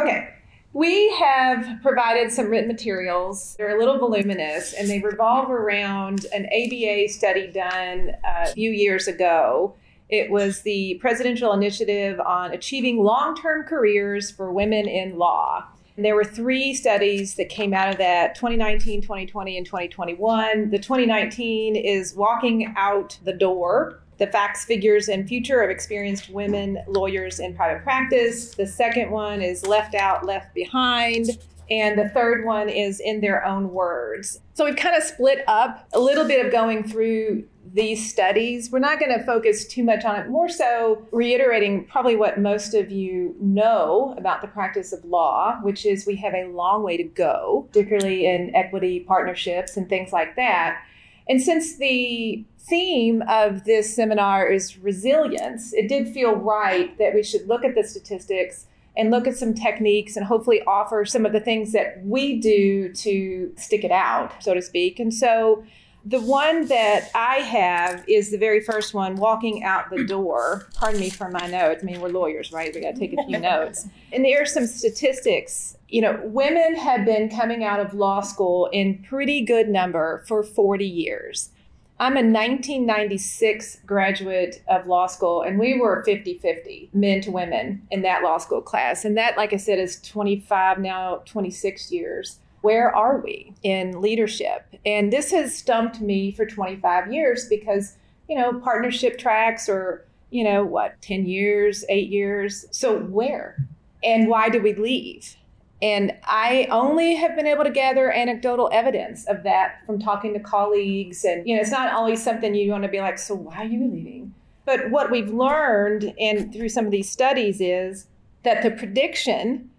Okay. 0.01 0.29
We 0.73 1.12
have 1.17 1.83
provided 1.83 2.31
some 2.31 2.50
written 2.50 2.67
materials. 2.67 3.55
They're 3.57 3.75
a 3.75 3.79
little 3.79 4.00
voluminous 4.00 4.73
and 4.73 4.89
they 4.89 5.00
revolve 5.01 5.51
around 5.51 6.25
an 6.33 6.47
ABA 6.47 7.09
study 7.09 7.51
done 7.51 8.15
uh, 8.23 8.45
a 8.47 8.53
few 8.53 8.71
years 8.71 9.07
ago. 9.07 9.75
It 10.13 10.29
was 10.29 10.62
the 10.62 11.00
Presidential 11.01 11.53
Initiative 11.53 12.20
on 12.20 12.51
Achieving 12.51 13.03
Long 13.03 13.36
Term 13.36 13.63
Careers 13.63 14.29
for 14.29 14.51
Women 14.51 14.88
in 14.88 15.17
Law. 15.17 15.65
And 15.96 16.05
there 16.05 16.13
were 16.13 16.24
three 16.24 16.75
studies 16.75 17.34
that 17.34 17.50
came 17.50 17.74
out 17.74 17.89
of 17.89 17.98
that 17.98 18.36
2019, 18.36 19.01
2020, 19.01 19.58
and 19.58 19.65
2021. 19.65 20.70
The 20.70 20.77
2019 20.77 21.75
is 21.75 22.13
Walking 22.13 22.75
Out 22.77 23.17
the 23.24 23.34
Door 23.34 24.01
the 24.20 24.27
facts, 24.27 24.65
figures, 24.65 25.10
and 25.10 25.27
future 25.27 25.62
of 25.62 25.72
experienced 25.72 26.29
women 26.29 26.77
lawyers 26.88 27.39
in 27.39 27.55
private 27.55 27.82
practice. 27.84 28.53
The 28.53 28.67
second 28.67 29.10
one 29.10 29.41
is 29.41 29.65
left 29.65 29.96
out, 29.96 30.27
left 30.27 30.53
behind. 30.53 31.39
And 31.72 31.98
the 31.98 32.10
third 32.10 32.46
one 32.46 32.70
is 32.70 33.00
in 33.00 33.20
their 33.20 33.43
own 33.43 33.74
words. 33.74 34.39
So 34.53 34.65
we've 34.65 34.75
kind 34.75 34.96
of 34.96 35.01
split 35.01 35.43
up 35.48 35.88
a 35.93 36.00
little 36.00 36.27
bit 36.27 36.46
of 36.46 36.51
going 36.51 36.84
through 36.84 37.46
these 37.72 38.10
studies. 38.10 38.72
We're 38.72 38.79
not 38.79 39.00
going 39.00 39.17
to 39.17 39.25
focus 39.25 39.65
too 39.65 39.84
much 39.84 40.03
on 40.05 40.20
it, 40.20 40.29
more 40.29 40.50
so 40.50 41.08
reiterating 41.12 41.86
probably 41.86 42.15
what 42.15 42.39
most 42.39 42.74
of 42.74 42.91
you 42.91 43.36
know 43.39 44.13
about 44.17 44.41
the 44.41 44.48
practice 44.48 44.91
of 44.93 45.03
law, 45.05 45.60
which 45.62 45.86
is 45.86 46.05
we 46.05 46.15
have 46.17 46.34
a 46.34 46.48
long 46.48 46.84
way 46.84 46.98
to 46.98 47.03
go, 47.03 47.67
particularly 47.72 48.27
in 48.27 48.53
equity 48.55 49.00
partnerships 49.00 49.77
and 49.77 49.88
things 49.88 50.12
like 50.12 50.36
that. 50.36 50.84
And 51.29 51.41
since 51.41 51.77
the 51.77 52.43
theme 52.60 53.24
of 53.29 53.63
this 53.63 53.96
seminar 53.96 54.48
is 54.48 54.77
resilience, 54.77 55.74
it 55.74 55.88
did 55.88 56.10
feel 56.10 56.34
right 56.34 56.98
that 56.98 57.13
we 57.13 57.24
should 57.24 57.48
look 57.48 57.63
at 57.63 57.75
the 57.75 57.84
statistics 57.84 58.67
and 58.96 59.10
look 59.10 59.25
at 59.25 59.36
some 59.36 59.53
techniques 59.53 60.15
and 60.15 60.25
hopefully 60.25 60.62
offer 60.67 61.05
some 61.05 61.25
of 61.25 61.32
the 61.32 61.39
things 61.39 61.72
that 61.72 62.05
we 62.05 62.39
do 62.39 62.93
to 62.93 63.51
stick 63.55 63.84
it 63.84 63.91
out, 63.91 64.32
so 64.43 64.53
to 64.53 64.62
speak. 64.62 65.00
And 65.00 65.13
so 65.13 65.63
the 66.05 66.19
one 66.19 66.67
that 66.67 67.10
I 67.15 67.38
have 67.38 68.03
is 68.07 68.31
the 68.31 68.38
very 68.38 68.60
first 68.60 68.93
one, 68.93 69.15
walking 69.15 69.63
out 69.63 69.89
the 69.89 70.03
door. 70.05 70.67
Pardon 70.74 71.00
me 71.00 71.10
for 71.10 71.29
my 71.29 71.48
notes. 71.48 71.81
I 71.81 71.86
mean, 71.86 72.01
we're 72.01 72.10
lawyers, 72.10 72.51
right? 72.51 72.74
We 72.75 72.81
got 72.81 72.95
to 72.95 73.00
take 73.00 73.13
a 73.13 73.24
few 73.25 73.39
notes. 73.39 73.88
And 74.12 74.25
there 74.25 74.41
are 74.41 74.45
some 74.45 74.67
statistics. 74.67 75.77
You 75.88 76.01
know, 76.01 76.19
women 76.24 76.75
have 76.75 77.05
been 77.05 77.29
coming 77.29 77.63
out 77.63 77.79
of 77.79 77.93
law 77.93 78.19
school 78.19 78.67
in 78.74 79.01
pretty 79.03 79.41
good 79.41 79.69
number 79.69 80.24
for 80.27 80.43
40 80.43 80.86
years. 80.86 81.51
I'm 82.00 82.13
a 82.13 82.25
1996 82.25 83.77
graduate 83.86 84.62
of 84.67 84.88
law 84.88 85.07
school, 85.07 85.43
and 85.43 85.57
we 85.57 85.79
were 85.79 86.03
50 86.03 86.38
50 86.39 86.89
men 86.91 87.22
to 87.22 87.31
women 87.31 87.88
in 87.91 88.01
that 88.01 88.24
law 88.24 88.39
school 88.39 88.62
class. 88.62 89.05
And 89.05 89.15
that, 89.15 89.38
like 89.38 89.53
I 89.53 89.57
said, 89.57 89.79
is 89.79 90.01
25, 90.01 90.79
now 90.79 91.22
26 91.25 91.91
years. 91.91 92.39
Where 92.63 92.96
are 92.96 93.20
we 93.20 93.53
in 93.62 94.00
leadership? 94.00 94.65
And 94.86 95.12
this 95.12 95.32
has 95.32 95.53
stumped 95.53 96.00
me 96.00 96.32
for 96.32 96.46
25 96.46 97.12
years 97.12 97.46
because, 97.50 97.98
you 98.29 98.38
know, 98.38 98.53
partnership 98.53 99.17
tracks 99.17 99.67
are, 99.67 100.05
you 100.29 100.46
know, 100.46 100.63
what, 100.63 101.01
10 101.01 101.25
years, 101.25 101.84
eight 101.89 102.10
years? 102.10 102.65
So 102.72 103.00
where? 103.00 103.67
And 104.01 104.29
why 104.29 104.48
do 104.48 104.62
we 104.62 104.74
leave? 104.75 105.36
And 105.82 106.13
I 106.24 106.70
only 106.72 107.15
have 107.15 107.36
been 107.36 107.48
able 107.48 107.65
to 107.65 107.70
gather 107.70 108.10
anecdotal 108.10 108.70
evidence 108.72 109.27
of 109.27 109.43
that 109.43 109.86
from 109.86 110.00
talking 110.00 110.34
to 110.34 110.39
colleagues. 110.39 111.25
And, 111.25 111.46
you 111.46 111.55
know, 111.55 111.62
it's 111.62 111.70
not 111.70 111.91
always 111.91 112.24
something 112.24 112.55
you 112.55 112.72
want 112.72 112.84
to 112.84 112.89
be 112.89 113.01
like, 113.01 113.20
so 113.20 113.36
why 113.36 113.58
are 113.58 113.65
you 113.65 113.91
leaving? 113.91 114.34
But 114.63 114.89
what 114.89 115.12
we've 115.12 115.34
learned 115.34 116.13
and 116.17 116.53
through 116.53 116.70
some 116.70 116.86
of 116.86 116.91
these 116.91 117.10
studies 117.10 117.60
is 117.60 118.08
that 118.43 118.63
the 118.63 118.72
prediction 118.72 119.70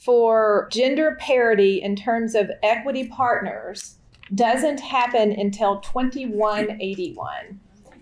for 0.00 0.68
gender 0.72 1.16
parity 1.20 1.82
in 1.82 1.94
terms 1.94 2.34
of 2.34 2.50
equity 2.62 3.06
partners 3.08 3.96
doesn't 4.34 4.80
happen 4.80 5.32
until 5.32 5.80
2181. 5.80 7.60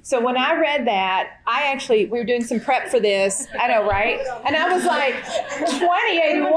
So 0.08 0.18
when 0.22 0.38
I 0.38 0.58
read 0.58 0.86
that, 0.86 1.40
I 1.46 1.64
actually 1.70 2.06
we 2.06 2.18
were 2.18 2.24
doing 2.24 2.42
some 2.42 2.60
prep 2.60 2.88
for 2.88 2.98
this. 2.98 3.46
I 3.60 3.68
know, 3.68 3.86
right? 3.86 4.18
And 4.46 4.56
I 4.56 4.74
was 4.74 4.86
like, 4.86 5.12
2081. 5.12 6.48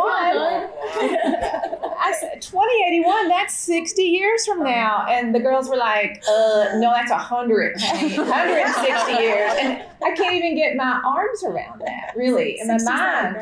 I 1.99 2.13
said 2.17 2.41
2081. 2.41 3.27
That's 3.27 3.53
60 3.53 4.03
years 4.03 4.45
from 4.45 4.63
now. 4.63 5.05
And 5.09 5.35
the 5.35 5.41
girls 5.41 5.67
were 5.67 5.75
like, 5.75 6.23
uh, 6.29 6.75
no, 6.75 6.93
that's 6.93 7.11
100, 7.11 7.73
160 7.81 9.21
years. 9.21 9.51
And 9.59 9.83
I 10.01 10.11
can't 10.15 10.33
even 10.33 10.55
get 10.55 10.77
my 10.77 11.01
arms 11.05 11.43
around 11.43 11.81
that, 11.81 12.13
really, 12.15 12.57
in 12.57 12.67
my 12.67 12.77
mind 12.81 13.35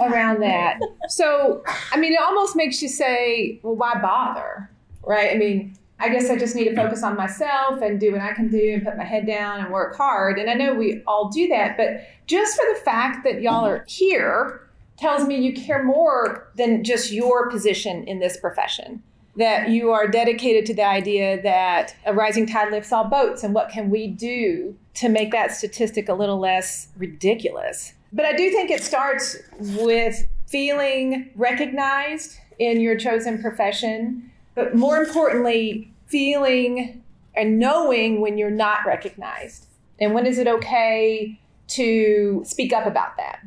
around 0.00 0.40
that. 0.40 0.80
So, 1.06 1.62
I 1.92 1.96
mean, 1.96 2.12
it 2.12 2.20
almost 2.20 2.56
makes 2.56 2.82
you 2.82 2.88
say, 2.88 3.60
well, 3.62 3.76
why 3.76 4.00
bother? 4.02 4.68
Right? 5.06 5.30
I 5.32 5.38
mean, 5.38 5.78
I 6.00 6.08
guess 6.08 6.28
I 6.28 6.36
just 6.36 6.56
need 6.56 6.64
to 6.64 6.74
focus 6.74 7.02
on 7.02 7.16
myself 7.16 7.80
and 7.80 8.00
do 8.00 8.12
what 8.12 8.20
I 8.20 8.32
can 8.32 8.48
do 8.48 8.74
and 8.74 8.84
put 8.84 8.96
my 8.96 9.04
head 9.04 9.26
down 9.26 9.60
and 9.60 9.72
work 9.72 9.96
hard. 9.96 10.38
And 10.38 10.50
I 10.50 10.54
know 10.54 10.74
we 10.74 11.02
all 11.06 11.28
do 11.28 11.46
that, 11.48 11.76
but 11.76 12.06
just 12.26 12.56
for 12.56 12.64
the 12.74 12.80
fact 12.80 13.24
that 13.24 13.40
y'all 13.40 13.64
are 13.64 13.84
here 13.86 14.68
tells 14.96 15.26
me 15.26 15.36
you 15.36 15.52
care 15.52 15.82
more 15.82 16.48
than 16.56 16.84
just 16.84 17.12
your 17.12 17.48
position 17.50 18.04
in 18.04 18.18
this 18.18 18.36
profession. 18.36 19.02
That 19.36 19.70
you 19.70 19.90
are 19.90 20.06
dedicated 20.06 20.64
to 20.66 20.74
the 20.74 20.84
idea 20.84 21.42
that 21.42 21.96
a 22.06 22.14
rising 22.14 22.46
tide 22.46 22.70
lifts 22.70 22.92
all 22.92 23.04
boats, 23.04 23.42
and 23.42 23.52
what 23.52 23.68
can 23.68 23.90
we 23.90 24.06
do 24.06 24.76
to 24.94 25.08
make 25.08 25.32
that 25.32 25.50
statistic 25.50 26.08
a 26.08 26.14
little 26.14 26.38
less 26.38 26.88
ridiculous? 26.96 27.94
But 28.12 28.26
I 28.26 28.36
do 28.36 28.50
think 28.50 28.70
it 28.70 28.82
starts 28.82 29.36
with 29.58 30.24
feeling 30.46 31.30
recognized 31.34 32.38
in 32.60 32.80
your 32.80 32.96
chosen 32.96 33.42
profession, 33.42 34.30
but 34.54 34.74
more 34.74 34.96
importantly, 34.96 35.92
feeling 36.06 37.02
and 37.34 37.58
knowing 37.58 38.20
when 38.20 38.38
you're 38.38 38.50
not 38.50 38.86
recognized. 38.86 39.66
And 39.98 40.14
when 40.14 40.26
is 40.26 40.38
it 40.38 40.46
okay 40.46 41.38
to 41.68 42.42
speak 42.44 42.72
up 42.72 42.86
about 42.86 43.16
that? 43.16 43.40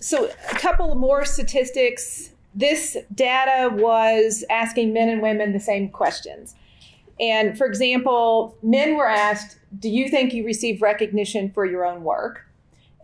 So, 0.00 0.30
a 0.50 0.54
couple 0.54 0.94
more 0.96 1.24
statistics 1.24 2.30
this 2.54 2.96
data 3.14 3.74
was 3.74 4.44
asking 4.48 4.92
men 4.92 5.08
and 5.08 5.20
women 5.20 5.52
the 5.52 5.60
same 5.60 5.88
questions. 5.88 6.54
And 7.18 7.56
for 7.56 7.66
example, 7.66 8.56
men 8.62 8.96
were 8.96 9.08
asked, 9.08 9.58
Do 9.78 9.88
you 9.88 10.08
think 10.08 10.32
you 10.32 10.44
receive 10.44 10.82
recognition 10.82 11.50
for 11.50 11.64
your 11.64 11.84
own 11.84 12.04
work? 12.04 12.46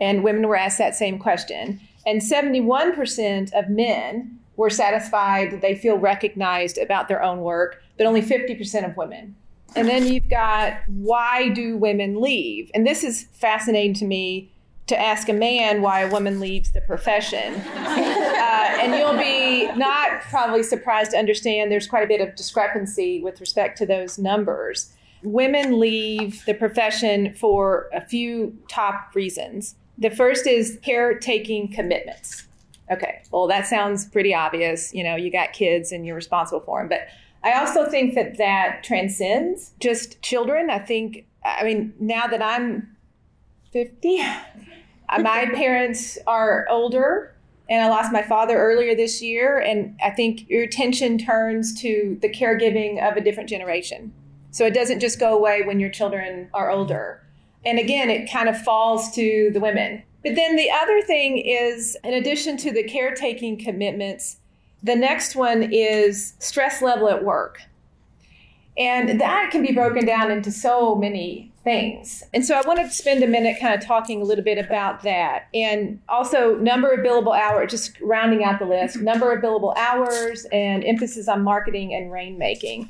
And 0.00 0.25
women 0.25 0.47
were 0.47 0.57
asked 0.57 0.78
that 0.78 0.95
same 0.95 1.19
question. 1.19 1.80
And 2.07 2.23
71% 2.23 3.52
of 3.52 3.69
men 3.69 4.39
were 4.61 4.69
satisfied 4.69 5.50
that 5.50 5.62
they 5.62 5.75
feel 5.75 5.97
recognized 5.97 6.76
about 6.76 7.09
their 7.09 7.23
own 7.23 7.40
work, 7.40 7.83
but 7.97 8.07
only 8.07 8.21
50% 8.21 8.87
of 8.87 8.95
women. 8.95 9.35
And 9.75 9.88
then 9.88 10.07
you've 10.07 10.29
got 10.29 10.75
why 10.87 11.49
do 11.49 11.79
women 11.79 12.21
leave? 12.21 12.71
And 12.75 12.87
this 12.87 13.02
is 13.02 13.26
fascinating 13.33 13.95
to 13.95 14.05
me 14.05 14.52
to 14.88 15.00
ask 15.00 15.31
a 15.31 15.33
man 15.33 15.81
why 15.81 16.00
a 16.00 16.12
woman 16.12 16.40
leaves 16.40 16.73
the 16.73 16.83
profession. 16.83 17.62
Uh, 18.40 18.79
and 18.81 18.95
you'll 18.95 19.19
be 19.19 19.71
not 19.76 20.23
probably 20.23 20.62
surprised 20.62 21.11
to 21.11 21.17
understand 21.17 21.71
there's 21.71 21.87
quite 21.87 22.02
a 22.02 22.07
bit 22.07 22.21
of 22.21 22.35
discrepancy 22.35 23.23
with 23.23 23.38
respect 23.38 23.76
to 23.79 23.85
those 23.85 24.19
numbers. 24.19 24.93
Women 25.23 25.79
leave 25.79 26.45
the 26.47 26.55
profession 26.55 27.35
for 27.35 27.88
a 27.93 28.00
few 28.00 28.59
top 28.69 29.14
reasons. 29.14 29.76
The 29.99 30.11
first 30.11 30.47
is 30.47 30.79
caretaking 30.83 31.71
commitments. 31.73 32.49
Okay, 32.90 33.23
well, 33.30 33.47
that 33.47 33.66
sounds 33.66 34.06
pretty 34.06 34.35
obvious. 34.35 34.92
You 34.92 35.04
know, 35.04 35.14
you 35.16 35.30
got 35.30 35.52
kids 35.52 35.92
and 35.92 36.04
you're 36.04 36.16
responsible 36.16 36.61
for 36.61 36.80
them. 36.80 36.88
But 36.88 37.02
I 37.42 37.59
also 37.59 37.88
think 37.88 38.14
that 38.14 38.37
that 38.38 38.82
transcends 38.82 39.73
just 39.80 40.20
children. 40.23 40.70
I 40.70 40.78
think, 40.78 41.26
I 41.44 41.64
mean, 41.64 41.94
now 42.00 42.26
that 42.26 42.42
I'm 42.42 42.97
50, 43.73 44.18
my 45.18 45.47
parents 45.54 46.18
are 46.26 46.66
older 46.68 47.35
and 47.68 47.82
I 47.82 47.88
lost 47.88 48.12
my 48.12 48.23
father 48.23 48.59
earlier 48.59 48.97
this 48.97 49.23
year. 49.23 49.59
And 49.59 49.97
I 50.02 50.11
think 50.11 50.49
your 50.49 50.64
attention 50.64 51.18
turns 51.18 51.80
to 51.80 52.18
the 52.20 52.28
caregiving 52.28 53.00
of 53.00 53.16
a 53.16 53.20
different 53.20 53.49
generation. 53.49 54.12
So 54.50 54.66
it 54.66 54.75
doesn't 54.75 54.99
just 54.99 55.20
go 55.20 55.37
away 55.37 55.62
when 55.62 55.78
your 55.78 55.90
children 55.90 56.50
are 56.52 56.70
older. 56.70 57.25
And 57.64 57.78
again, 57.78 58.11
it 58.11 58.30
kind 58.30 58.49
of 58.49 58.61
falls 58.61 59.14
to 59.14 59.50
the 59.52 59.61
women. 59.61 60.02
But 60.23 60.35
then 60.35 60.57
the 60.57 60.71
other 60.71 61.00
thing 61.03 61.39
is, 61.39 61.97
in 62.05 62.12
addition 62.15 62.57
to 62.59 62.73
the 62.73 62.83
caretaking 62.85 63.59
commitments, 63.62 64.37
the 64.83 64.97
next 64.97 65.37
one 65.37 65.62
is 65.73 66.35
stress 66.39 66.83
level 66.83 67.09
at 67.09 67.25
work. 67.25 67.61
And 68.79 69.21
that 69.21 69.50
can 69.50 69.62
be 69.62 69.73
broken 69.73 70.07
down 70.07 70.31
into 70.31 70.50
so 70.50 70.95
many 70.95 71.53
things. 71.65 72.23
And 72.33 72.45
so 72.45 72.55
I 72.55 72.67
wanted 72.67 72.85
to 72.85 72.91
spend 72.91 73.23
a 73.23 73.27
minute 73.27 73.59
kind 73.61 73.75
of 73.75 73.87
talking 73.87 74.23
a 74.23 74.25
little 74.25 74.45
bit 74.45 74.59
about 74.59 75.03
that. 75.03 75.49
And 75.53 76.00
also, 76.09 76.57
number 76.57 76.91
of 76.91 77.00
billable 77.00 77.39
hours, 77.39 77.71
just 77.71 78.00
rounding 78.00 78.45
out 78.45 78.59
the 78.59 78.65
list, 78.65 78.97
number 78.97 79.33
of 79.33 79.43
billable 79.43 79.77
hours 79.77 80.47
and 80.53 80.85
emphasis 80.85 81.29
on 81.29 81.43
marketing 81.43 81.93
and 81.95 82.11
rainmaking. 82.11 82.89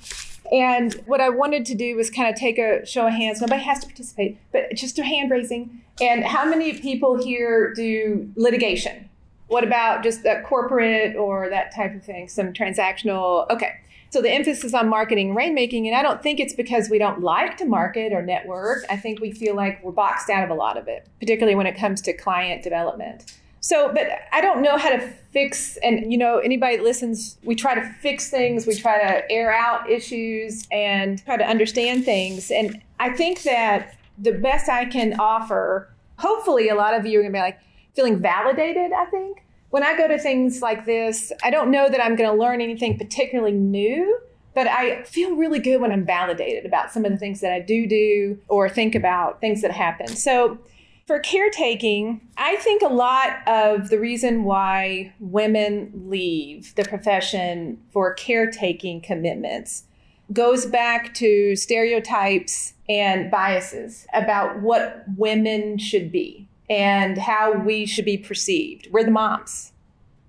And 0.53 0.95
what 1.07 1.21
I 1.21 1.29
wanted 1.29 1.65
to 1.67 1.75
do 1.75 1.97
was 1.97 2.11
kind 2.11 2.29
of 2.29 2.39
take 2.39 2.59
a 2.59 2.85
show 2.85 3.07
of 3.07 3.13
hands. 3.13 3.41
Nobody 3.41 3.63
has 3.63 3.81
to 3.81 3.87
participate, 3.87 4.39
but 4.53 4.73
just 4.75 4.99
a 4.99 5.05
hand 5.05 5.31
raising. 5.31 5.83
And 6.01 6.25
how 6.25 6.45
many 6.45 6.79
people 6.79 7.23
here 7.23 7.73
do 7.75 8.31
litigation? 8.37 9.09
What 9.49 9.65
about 9.65 10.03
just 10.03 10.23
that 10.23 10.45
corporate 10.45 11.17
or 11.17 11.49
that 11.49 11.75
type 11.75 11.95
of 11.95 12.05
thing? 12.05 12.29
Some 12.29 12.53
transactional. 12.53 13.51
Okay. 13.51 13.73
So 14.11 14.21
the 14.21 14.31
emphasis 14.31 14.75
on 14.75 14.89
marketing 14.89 15.37
rainmaking, 15.37 15.87
and 15.87 15.95
I 15.95 16.03
don't 16.03 16.21
think 16.21 16.41
it's 16.41 16.55
because 16.55 16.91
we 16.91 16.99
don't 16.99 17.21
like 17.21 17.57
to 17.59 17.65
market 17.65 18.13
or 18.13 18.23
network. 18.23 18.85
I 18.91 18.97
think 18.97 19.21
we 19.21 19.31
feel 19.31 19.55
like 19.55 19.83
we're 19.85 19.93
boxed 19.93 20.29
out 20.29 20.43
of 20.43 20.51
a 20.51 20.55
lot 20.55 20.77
of 20.77 20.89
it, 20.89 21.07
particularly 21.21 21.55
when 21.55 21.67
it 21.67 21.77
comes 21.77 22.01
to 22.03 22.13
client 22.13 22.65
development. 22.65 23.39
So, 23.61 23.93
but 23.93 24.09
I 24.33 24.41
don't 24.41 24.63
know 24.63 24.79
how 24.79 24.91
to 24.91 25.13
fix, 25.33 25.77
and 25.79 26.11
you 26.11 26.19
know, 26.19 26.39
anybody 26.39 26.79
that 26.79 26.83
listens, 26.83 27.37
we 27.45 27.55
try 27.55 27.75
to 27.75 27.83
fix 28.01 28.31
things, 28.31 28.67
we 28.67 28.75
try 28.75 28.99
to 29.01 29.31
air 29.31 29.53
out 29.53 29.89
issues 29.89 30.67
and 30.73 31.25
try 31.25 31.37
to 31.37 31.45
understand 31.45 32.05
things. 32.05 32.51
And 32.51 32.83
I 32.99 33.11
think 33.11 33.43
that 33.43 33.95
the 34.21 34.33
best 34.33 34.69
I 34.69 34.85
can 34.85 35.19
offer, 35.19 35.89
hopefully, 36.19 36.69
a 36.69 36.75
lot 36.75 36.95
of 36.95 37.07
you 37.07 37.19
are 37.19 37.23
gonna 37.23 37.33
be 37.33 37.39
like 37.39 37.61
feeling 37.95 38.21
validated, 38.21 38.93
I 38.93 39.07
think 39.07 39.45
when 39.71 39.85
I 39.85 39.97
go 39.97 40.09
to 40.09 40.19
things 40.19 40.61
like 40.61 40.85
this, 40.85 41.33
I 41.43 41.51
don't 41.51 41.71
know 41.71 41.89
that 41.89 42.05
I'm 42.05 42.17
going 42.17 42.31
to 42.31 42.37
learn 42.37 42.61
anything 42.61 42.99
particularly 42.99 43.53
new, 43.53 44.19
but 44.55 44.67
I 44.67 45.05
feel 45.05 45.37
really 45.37 45.61
good 45.61 45.81
when 45.81 45.93
I'm 45.93 46.05
validated 46.05 46.67
about 46.67 46.93
some 46.93 47.05
of 47.05 47.13
the 47.13 47.19
things 47.19 47.41
that 47.41 47.53
I 47.53 47.61
do 47.61 47.87
do 47.87 48.39
or 48.49 48.69
think 48.69 48.95
about 48.95 49.41
things 49.41 49.63
that 49.63 49.71
happen. 49.71 50.09
So, 50.09 50.59
for 51.07 51.19
caretaking, 51.19 52.21
I 52.37 52.55
think 52.57 52.83
a 52.83 52.89
lot 52.89 53.47
of 53.49 53.91
the 53.91 53.99
reason 53.99 54.45
why 54.45 55.13
women 55.19 55.91
leave 56.07 56.73
the 56.77 56.85
profession 56.85 57.81
for 57.91 58.15
caretaking 58.15 59.01
commitments 59.01 59.85
goes 60.33 60.67
back 60.67 61.15
to 61.15 61.57
stereotypes 61.57 62.75
and 62.89 63.31
biases 63.31 64.07
about 64.15 64.61
what 64.61 65.05
women 65.17 65.79
should 65.79 66.13
be 66.13 66.49
and 66.69 67.19
how 67.19 67.53
we 67.53 67.87
should 67.87 68.05
be 68.05 68.17
perceived. 68.17 68.89
We're 68.91 69.05
the 69.05 69.11
moms. 69.11 69.73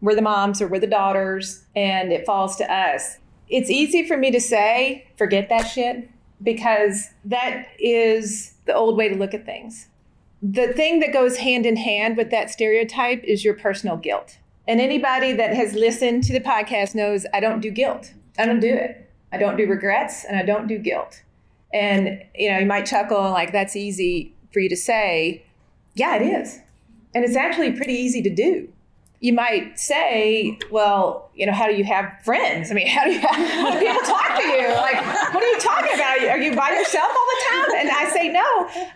We're 0.02 0.16
the 0.16 0.22
moms 0.24 0.62
or 0.62 0.68
we're 0.68 0.80
the 0.80 0.88
daughters, 0.88 1.64
and 1.76 2.12
it 2.12 2.26
falls 2.26 2.56
to 2.56 2.74
us. 2.74 3.20
It's 3.50 3.70
easy 3.70 4.08
for 4.08 4.18
me 4.18 4.32
to 4.32 4.42
say, 4.42 5.08
forget 5.18 5.50
that 5.50 5.66
shit, 5.66 6.10
because 6.42 7.10
that 7.26 7.68
is 7.78 8.56
the 8.66 8.74
old 8.74 8.98
way 8.98 9.10
to 9.10 9.16
look 9.16 9.36
at 9.36 9.46
things. 9.46 9.88
The 10.42 10.74
thing 10.74 11.02
that 11.02 11.14
goes 11.14 11.38
hand 11.38 11.68
in 11.68 11.76
hand 11.76 12.18
with 12.18 12.32
that 12.32 12.50
stereotype 12.50 13.24
is 13.24 13.46
your 13.46 13.54
personal 13.54 13.98
guilt. 13.98 14.40
And 14.68 14.82
anybody 14.82 15.34
that 15.34 15.54
has 15.54 15.76
listened 15.76 16.24
to 16.24 16.34
the 16.34 16.40
podcast 16.40 16.96
knows 16.96 17.28
I 17.32 17.40
don't 17.40 17.60
do 17.60 17.70
guilt. 17.70 18.14
I 18.40 18.48
don't 18.48 18.60
do 18.60 18.74
it. 18.74 19.11
I 19.32 19.38
don't 19.38 19.58
do 19.58 19.68
regrets 19.68 20.26
and 20.26 20.38
I 20.38 20.44
don't 20.44 20.68
do 20.68 20.78
guilt. 20.78 21.22
And 21.74 22.22
you 22.36 22.52
know, 22.52 22.60
you 22.60 22.66
might 22.66 22.86
chuckle 22.86 23.32
like 23.32 23.52
that's 23.52 23.76
easy 23.76 24.34
for 24.52 24.60
you 24.60 24.70
to 24.70 24.76
say, 24.76 25.46
yeah, 25.96 26.16
it 26.18 26.22
is. 26.22 26.60
And 27.14 27.24
it's 27.24 27.36
actually 27.36 27.72
pretty 27.74 27.94
easy 27.94 28.22
to 28.22 28.30
do. 28.30 28.70
You 29.20 29.34
might 29.34 29.78
say, 29.78 30.58
well, 30.72 31.30
you 31.36 31.46
know, 31.46 31.52
how 31.52 31.68
do 31.68 31.76
you 31.76 31.84
have 31.84 32.12
friends? 32.24 32.72
I 32.72 32.74
mean, 32.74 32.88
how 32.88 33.04
do, 33.06 33.12
you 33.12 33.20
have, 33.20 33.36
how 33.36 33.72
do 33.72 33.80
people 33.80 34.02
talk 34.02 34.36
to 34.36 34.48
you? 34.48 34.68
Like, 34.70 34.96
what 35.34 35.44
are 35.44 35.48
you 35.48 35.60
talking 35.60 35.94
about? 35.94 36.18
Are 36.24 36.40
you 36.40 36.56
by 36.56 36.72
yourself 36.72 37.08
all 37.08 37.28
the 37.30 37.44
time? 37.52 37.82
And 37.82 37.90
I 37.92 38.10
say, 38.12 38.30
no, 38.30 38.42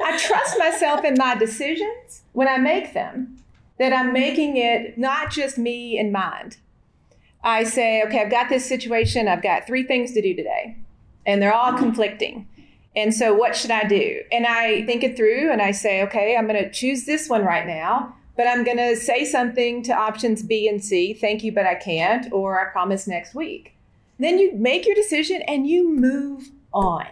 I 0.04 0.18
trust 0.18 0.58
myself 0.58 1.04
in 1.04 1.16
my 1.18 1.36
decisions 1.36 2.24
when 2.34 2.48
I 2.48 2.58
make 2.58 2.94
them, 2.94 3.38
that 3.78 3.94
I'm 3.94 4.14
making 4.14 4.58
it 4.58 4.98
not 4.98 5.30
just 5.30 5.60
me 5.60 6.00
in 6.00 6.12
mind. 6.12 6.58
I 7.46 7.64
say, 7.64 8.02
okay, 8.04 8.22
I've 8.22 8.32
got 8.32 8.50
this 8.50 8.66
situation, 8.68 9.28
I've 9.28 9.44
got 9.44 9.68
three 9.68 9.84
things 9.84 10.12
to 10.14 10.22
do 10.22 10.36
today, 10.36 10.78
and 11.28 11.40
they're 11.40 11.54
all 11.54 11.78
conflicting. 11.78 12.48
And 12.96 13.14
so, 13.14 13.36
what 13.36 13.56
should 13.56 13.72
I 13.72 13.84
do? 13.88 14.22
And 14.32 14.48
I 14.48 14.84
think 14.86 15.04
it 15.04 15.16
through 15.16 15.52
and 15.52 15.62
I 15.62 15.72
say, 15.72 16.02
okay, 16.04 16.36
I'm 16.36 16.48
going 16.48 16.64
to 16.64 16.72
choose 16.72 17.06
this 17.06 17.30
one 17.30 17.44
right 17.44 17.68
now, 17.68 18.16
but 18.36 18.48
I'm 18.48 18.64
going 18.64 18.78
to 18.78 18.96
say 18.96 19.26
something 19.26 19.84
to 19.84 19.94
options 19.94 20.42
B 20.42 20.68
and 20.68 20.84
C. 20.84 21.14
Thank 21.14 21.44
you, 21.44 21.52
but 21.52 21.68
I 21.68 21.76
can't, 21.76 22.32
or 22.34 22.60
I 22.60 22.72
promise 22.72 23.06
next 23.06 23.36
week. 23.36 23.76
Then 24.18 24.40
you 24.40 24.54
make 24.54 24.86
your 24.86 24.96
decision 24.96 25.42
and 25.44 25.68
you 25.68 25.90
move 25.90 26.50
on. 26.74 27.06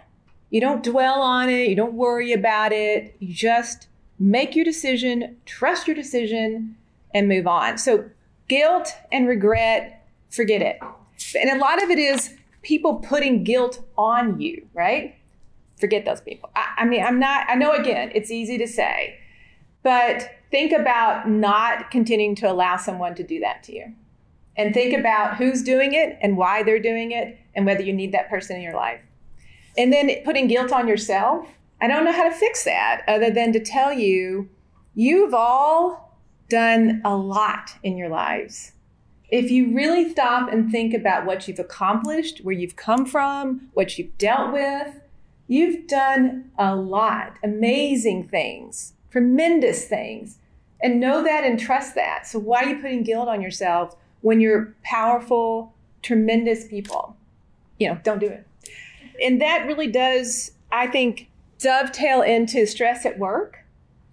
You 0.50 0.60
don't 0.60 0.82
dwell 0.82 1.20
on 1.20 1.48
it, 1.48 1.68
you 1.68 1.76
don't 1.76 1.94
worry 1.94 2.32
about 2.32 2.72
it. 2.72 3.14
You 3.20 3.32
just 3.32 3.88
make 4.18 4.56
your 4.56 4.64
decision, 4.64 5.36
trust 5.44 5.86
your 5.86 5.96
decision, 5.96 6.76
and 7.12 7.28
move 7.28 7.46
on. 7.46 7.78
So, 7.78 8.10
guilt 8.48 8.96
and 9.12 9.28
regret, 9.28 10.03
forget 10.34 10.62
it. 10.62 10.78
And 11.40 11.50
a 11.50 11.58
lot 11.58 11.82
of 11.82 11.90
it 11.90 11.98
is 11.98 12.34
people 12.62 12.96
putting 12.96 13.44
guilt 13.44 13.84
on 13.96 14.40
you, 14.40 14.66
right? 14.74 15.16
forget 15.78 16.04
those 16.04 16.20
people. 16.20 16.50
I, 16.54 16.74
I 16.78 16.84
mean, 16.84 17.02
I'm 17.02 17.18
not, 17.18 17.46
I 17.48 17.54
know 17.54 17.72
again, 17.72 18.10
it's 18.14 18.30
easy 18.30 18.58
to 18.58 18.66
say, 18.66 19.18
but 19.82 20.30
think 20.50 20.72
about 20.72 21.28
not 21.28 21.90
continuing 21.90 22.34
to 22.36 22.50
allow 22.50 22.76
someone 22.76 23.14
to 23.16 23.22
do 23.22 23.40
that 23.40 23.62
to 23.64 23.74
you. 23.74 23.92
And 24.56 24.72
think 24.72 24.96
about 24.96 25.36
who's 25.36 25.62
doing 25.62 25.94
it 25.94 26.16
and 26.22 26.36
why 26.36 26.62
they're 26.62 26.80
doing 26.80 27.10
it 27.10 27.38
and 27.54 27.66
whether 27.66 27.82
you 27.82 27.92
need 27.92 28.12
that 28.12 28.30
person 28.30 28.56
in 28.56 28.62
your 28.62 28.74
life. 28.74 29.00
And 29.76 29.92
then 29.92 30.10
putting 30.24 30.46
guilt 30.46 30.70
on 30.70 30.86
yourself. 30.86 31.48
I 31.80 31.88
don't 31.88 32.04
know 32.04 32.12
how 32.12 32.28
to 32.28 32.34
fix 32.34 32.64
that 32.64 33.02
other 33.08 33.30
than 33.30 33.52
to 33.52 33.60
tell 33.60 33.92
you, 33.92 34.48
you've 34.94 35.34
all 35.34 36.18
done 36.48 37.02
a 37.04 37.16
lot 37.16 37.72
in 37.82 37.96
your 37.96 38.08
lives. 38.08 38.72
If 39.34 39.50
you 39.50 39.74
really 39.74 40.10
stop 40.10 40.52
and 40.52 40.70
think 40.70 40.94
about 40.94 41.26
what 41.26 41.48
you've 41.48 41.58
accomplished, 41.58 42.44
where 42.44 42.54
you've 42.54 42.76
come 42.76 43.04
from, 43.04 43.68
what 43.72 43.98
you've 43.98 44.16
dealt 44.16 44.52
with, 44.52 44.94
You've 45.46 45.86
done 45.86 46.50
a 46.58 46.74
lot, 46.74 47.36
amazing 47.42 48.28
things, 48.28 48.94
tremendous 49.10 49.84
things, 49.84 50.38
and 50.82 51.00
know 51.00 51.22
that 51.22 51.44
and 51.44 51.58
trust 51.58 51.94
that. 51.96 52.26
So, 52.26 52.38
why 52.38 52.62
are 52.62 52.68
you 52.70 52.76
putting 52.76 53.02
guilt 53.02 53.28
on 53.28 53.42
yourself 53.42 53.96
when 54.22 54.40
you're 54.40 54.74
powerful, 54.82 55.74
tremendous 56.02 56.66
people? 56.66 57.16
You 57.78 57.90
know, 57.90 57.98
don't 58.02 58.20
do 58.20 58.26
it. 58.26 58.46
And 59.22 59.40
that 59.42 59.66
really 59.66 59.88
does, 59.88 60.52
I 60.72 60.86
think, 60.86 61.28
dovetail 61.58 62.22
into 62.22 62.66
stress 62.66 63.04
at 63.04 63.18
work. 63.18 63.63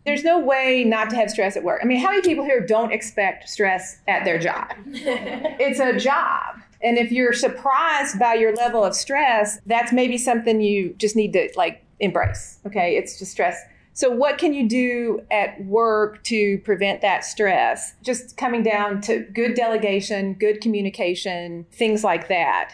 There's 0.05 0.23
no 0.23 0.39
way 0.39 0.83
not 0.83 1.09
to 1.11 1.15
have 1.15 1.29
stress 1.29 1.55
at 1.55 1.63
work. 1.63 1.81
I 1.83 1.85
mean, 1.85 1.99
how 1.99 2.09
many 2.09 2.21
people 2.21 2.43
here 2.43 2.59
don't 2.59 2.91
expect 2.91 3.47
stress 3.47 3.99
at 4.07 4.25
their 4.25 4.39
job? 4.39 4.73
it's 4.87 5.79
a 5.79 5.97
job. 5.97 6.59
And 6.83 6.97
if 6.97 7.11
you're 7.11 7.33
surprised 7.33 8.17
by 8.17 8.33
your 8.33 8.55
level 8.55 8.83
of 8.83 8.95
stress, 8.95 9.59
that's 9.65 9.93
maybe 9.93 10.17
something 10.17 10.61
you 10.61 10.95
just 10.97 11.15
need 11.15 11.33
to 11.33 11.49
like 11.55 11.83
embrace. 11.99 12.59
Okay. 12.65 12.97
It's 12.97 13.19
just 13.19 13.31
stress. 13.31 13.61
So, 13.93 14.09
what 14.09 14.37
can 14.37 14.53
you 14.53 14.67
do 14.67 15.21
at 15.29 15.63
work 15.65 16.23
to 16.23 16.59
prevent 16.59 17.01
that 17.01 17.25
stress? 17.25 17.93
Just 18.01 18.37
coming 18.37 18.63
down 18.63 19.01
to 19.01 19.19
good 19.33 19.53
delegation, 19.53 20.33
good 20.33 20.61
communication, 20.61 21.65
things 21.71 22.03
like 22.03 22.29
that. 22.29 22.73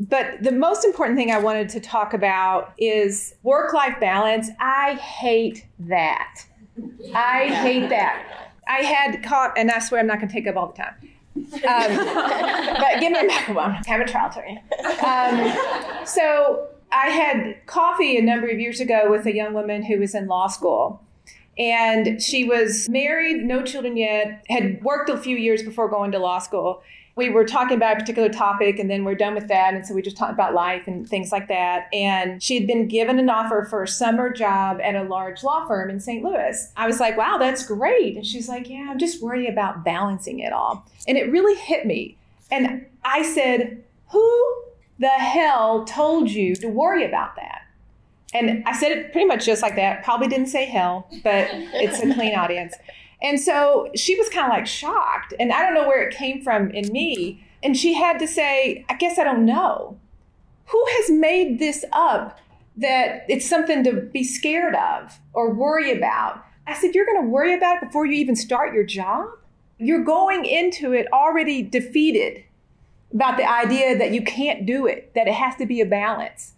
But 0.00 0.42
the 0.42 0.52
most 0.52 0.84
important 0.84 1.16
thing 1.16 1.30
I 1.30 1.38
wanted 1.38 1.68
to 1.70 1.80
talk 1.80 2.14
about 2.14 2.74
is 2.78 3.34
work 3.42 3.72
life 3.72 3.98
balance. 4.00 4.50
I 4.58 4.94
hate 4.94 5.66
that. 5.80 6.44
I 7.14 7.48
hate 7.48 7.88
that. 7.90 8.50
I 8.66 8.78
had 8.78 9.22
caught, 9.22 9.56
and 9.56 9.70
I 9.70 9.78
swear 9.78 10.00
I'm 10.00 10.06
not 10.06 10.18
going 10.18 10.28
to 10.28 10.34
take 10.34 10.48
up 10.48 10.56
all 10.56 10.68
the 10.68 10.82
time. 10.82 10.94
Um, 11.36 11.54
but 12.80 13.00
give 13.00 13.12
me 13.12 13.20
a 13.20 13.24
microphone. 13.24 13.74
Have 13.86 14.00
a 14.00 14.04
trial 14.04 14.30
turn. 14.30 14.58
Um, 15.04 16.06
so 16.06 16.68
I 16.90 17.08
had 17.08 17.66
coffee 17.66 18.16
a 18.16 18.22
number 18.22 18.48
of 18.48 18.58
years 18.58 18.80
ago 18.80 19.10
with 19.10 19.26
a 19.26 19.34
young 19.34 19.52
woman 19.52 19.84
who 19.84 19.98
was 19.98 20.14
in 20.14 20.26
law 20.26 20.46
school. 20.46 21.02
And 21.56 22.20
she 22.20 22.44
was 22.44 22.88
married, 22.88 23.44
no 23.44 23.62
children 23.62 23.96
yet, 23.96 24.44
had 24.48 24.82
worked 24.82 25.08
a 25.08 25.16
few 25.16 25.36
years 25.36 25.62
before 25.62 25.88
going 25.88 26.10
to 26.12 26.18
law 26.18 26.40
school. 26.40 26.82
We 27.16 27.30
were 27.30 27.44
talking 27.44 27.76
about 27.76 27.96
a 27.96 28.00
particular 28.00 28.28
topic 28.28 28.78
and 28.78 28.90
then 28.90 29.04
we're 29.04 29.14
done 29.14 29.34
with 29.34 29.46
that. 29.48 29.74
And 29.74 29.86
so 29.86 29.94
we 29.94 30.02
just 30.02 30.16
talked 30.16 30.32
about 30.32 30.52
life 30.52 30.86
and 30.86 31.08
things 31.08 31.30
like 31.30 31.46
that. 31.48 31.88
And 31.92 32.42
she 32.42 32.58
had 32.58 32.66
been 32.66 32.88
given 32.88 33.18
an 33.18 33.30
offer 33.30 33.66
for 33.70 33.84
a 33.84 33.88
summer 33.88 34.32
job 34.32 34.80
at 34.82 34.96
a 34.96 35.04
large 35.04 35.44
law 35.44 35.66
firm 35.66 35.90
in 35.90 36.00
St. 36.00 36.24
Louis. 36.24 36.72
I 36.76 36.86
was 36.86 36.98
like, 36.98 37.16
wow, 37.16 37.38
that's 37.38 37.64
great. 37.64 38.16
And 38.16 38.26
she's 38.26 38.48
like, 38.48 38.68
yeah, 38.68 38.88
I'm 38.90 38.98
just 38.98 39.22
worried 39.22 39.48
about 39.48 39.84
balancing 39.84 40.40
it 40.40 40.52
all. 40.52 40.86
And 41.06 41.16
it 41.16 41.30
really 41.30 41.54
hit 41.54 41.86
me. 41.86 42.16
And 42.50 42.86
I 43.04 43.22
said, 43.22 43.84
who 44.10 44.54
the 44.98 45.08
hell 45.08 45.84
told 45.84 46.30
you 46.30 46.56
to 46.56 46.68
worry 46.68 47.04
about 47.04 47.36
that? 47.36 47.62
And 48.32 48.64
I 48.66 48.76
said 48.76 48.90
it 48.90 49.12
pretty 49.12 49.26
much 49.26 49.46
just 49.46 49.62
like 49.62 49.76
that. 49.76 50.02
Probably 50.02 50.26
didn't 50.26 50.48
say 50.48 50.64
hell, 50.64 51.08
but 51.22 51.48
it's 51.52 52.00
a 52.00 52.12
clean 52.14 52.34
audience. 52.38 52.74
And 53.24 53.40
so 53.40 53.88
she 53.96 54.16
was 54.16 54.28
kind 54.28 54.46
of 54.46 54.50
like 54.50 54.66
shocked. 54.66 55.32
And 55.40 55.50
I 55.50 55.62
don't 55.62 55.72
know 55.72 55.88
where 55.88 56.06
it 56.06 56.14
came 56.14 56.42
from 56.42 56.70
in 56.70 56.92
me. 56.92 57.42
And 57.62 57.74
she 57.74 57.94
had 57.94 58.18
to 58.18 58.28
say, 58.28 58.84
I 58.90 58.94
guess 58.94 59.18
I 59.18 59.24
don't 59.24 59.46
know. 59.46 59.98
Who 60.66 60.84
has 60.98 61.10
made 61.10 61.58
this 61.58 61.86
up 61.92 62.38
that 62.76 63.24
it's 63.28 63.48
something 63.48 63.82
to 63.84 63.92
be 63.92 64.24
scared 64.24 64.74
of 64.74 65.18
or 65.32 65.50
worry 65.54 65.90
about? 65.90 66.44
I 66.66 66.74
said, 66.74 66.94
You're 66.94 67.06
going 67.06 67.22
to 67.22 67.28
worry 67.28 67.54
about 67.54 67.76
it 67.76 67.86
before 67.86 68.04
you 68.04 68.12
even 68.12 68.36
start 68.36 68.74
your 68.74 68.84
job? 68.84 69.28
You're 69.78 70.04
going 70.04 70.44
into 70.44 70.92
it 70.92 71.10
already 71.10 71.62
defeated 71.62 72.44
about 73.12 73.38
the 73.38 73.50
idea 73.50 73.96
that 73.96 74.10
you 74.10 74.22
can't 74.22 74.66
do 74.66 74.86
it, 74.86 75.14
that 75.14 75.28
it 75.28 75.34
has 75.34 75.56
to 75.56 75.66
be 75.66 75.80
a 75.80 75.86
balance. 75.86 76.52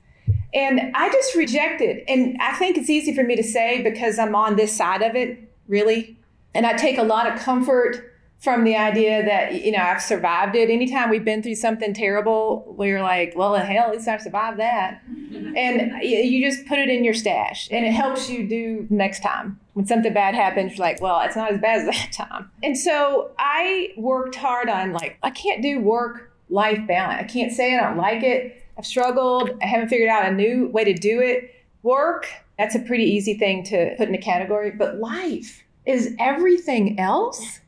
And 0.53 0.93
I 0.95 1.13
just 1.13 1.35
rejected. 1.37 2.03
And 2.09 2.37
I 2.41 2.55
think 2.55 2.77
it's 2.77 2.91
easy 2.91 3.15
for 3.15 3.23
me 3.23 3.37
to 3.37 3.43
say 3.45 3.83
because 3.83 4.19
I'm 4.19 4.35
on 4.35 4.57
this 4.57 4.77
side 4.77 5.03
of 5.03 5.15
it, 5.15 5.39
really. 5.69 6.17
And 6.57 6.67
I 6.67 6.73
take 6.73 6.99
a 6.99 7.03
lot 7.03 7.31
of 7.31 7.39
comfort 7.39 8.13
from 8.39 8.65
the 8.65 8.77
idea 8.77 9.25
that, 9.25 9.65
you 9.65 9.73
know, 9.73 9.79
I've 9.79 10.03
survived 10.03 10.55
it. 10.57 10.71
Anytime 10.71 11.11
we've 11.11 11.25
been 11.25 11.43
through 11.43 11.55
something 11.55 11.95
terrible, 11.95 12.65
we're 12.77 13.03
like, 13.03 13.35
well, 13.35 13.55
in 13.55 13.63
hell, 13.65 13.89
at 13.89 13.93
least 13.93 14.09
I 14.09 14.19
survived 14.19 14.59
that. 14.59 15.03
and 15.07 16.03
you 16.03 16.49
just 16.49 16.67
put 16.67 16.79
it 16.79 16.89
in 16.89 17.03
your 17.03 17.15
stash 17.15 17.69
and 17.71 17.85
it 17.85 17.93
helps 17.93 18.29
you 18.29 18.47
do 18.47 18.87
next 18.91 19.21
time. 19.21 19.59
When 19.73 19.87
something 19.87 20.13
bad 20.13 20.35
happens, 20.35 20.73
you're 20.73 20.87
like, 20.87 21.01
well, 21.01 21.21
it's 21.23 21.37
not 21.37 21.53
as 21.53 21.61
bad 21.61 21.81
as 21.81 21.87
that 21.95 22.13
time. 22.13 22.51
And 22.63 22.77
so 22.77 23.31
I 23.39 23.93
worked 23.97 24.35
hard 24.35 24.69
on, 24.69 24.93
like, 24.93 25.19
I 25.23 25.31
can't 25.31 25.63
do 25.63 25.81
work 25.81 26.33
life 26.49 26.87
balance. 26.87 27.21
I 27.21 27.25
can't 27.25 27.53
say 27.53 27.77
I 27.77 27.83
don't 27.83 27.97
like 27.97 28.23
it. 28.23 28.63
I've 28.79 28.87
struggled. 28.87 29.51
I 29.63 29.67
haven't 29.67 29.89
figured 29.89 30.09
out 30.09 30.27
a 30.27 30.33
new 30.33 30.69
way 30.69 30.85
to 30.85 30.95
do 30.95 31.21
it. 31.21 31.53
Work, 31.83 32.29
that's 32.59 32.75
a 32.75 32.81
pretty 32.81 33.05
easy 33.05 33.35
thing 33.35 33.63
to 33.65 33.95
put 33.97 34.09
in 34.09 34.15
a 34.15 34.19
category, 34.19 34.71
but 34.71 34.99
life 34.99 35.63
is 35.87 36.15
everything 36.19 36.99
else. 36.99 37.61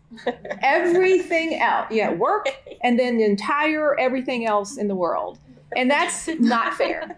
everything 0.63 1.61
else. 1.61 1.87
Yeah, 1.91 2.13
work 2.13 2.49
and 2.83 2.99
then 2.99 3.19
the 3.19 3.25
entire 3.25 3.99
everything 3.99 4.47
else 4.47 4.77
in 4.77 4.89
the 4.89 4.95
world. 4.95 5.39
And 5.77 5.91
that's 5.91 6.29
not 6.39 6.75
fair. 6.75 7.17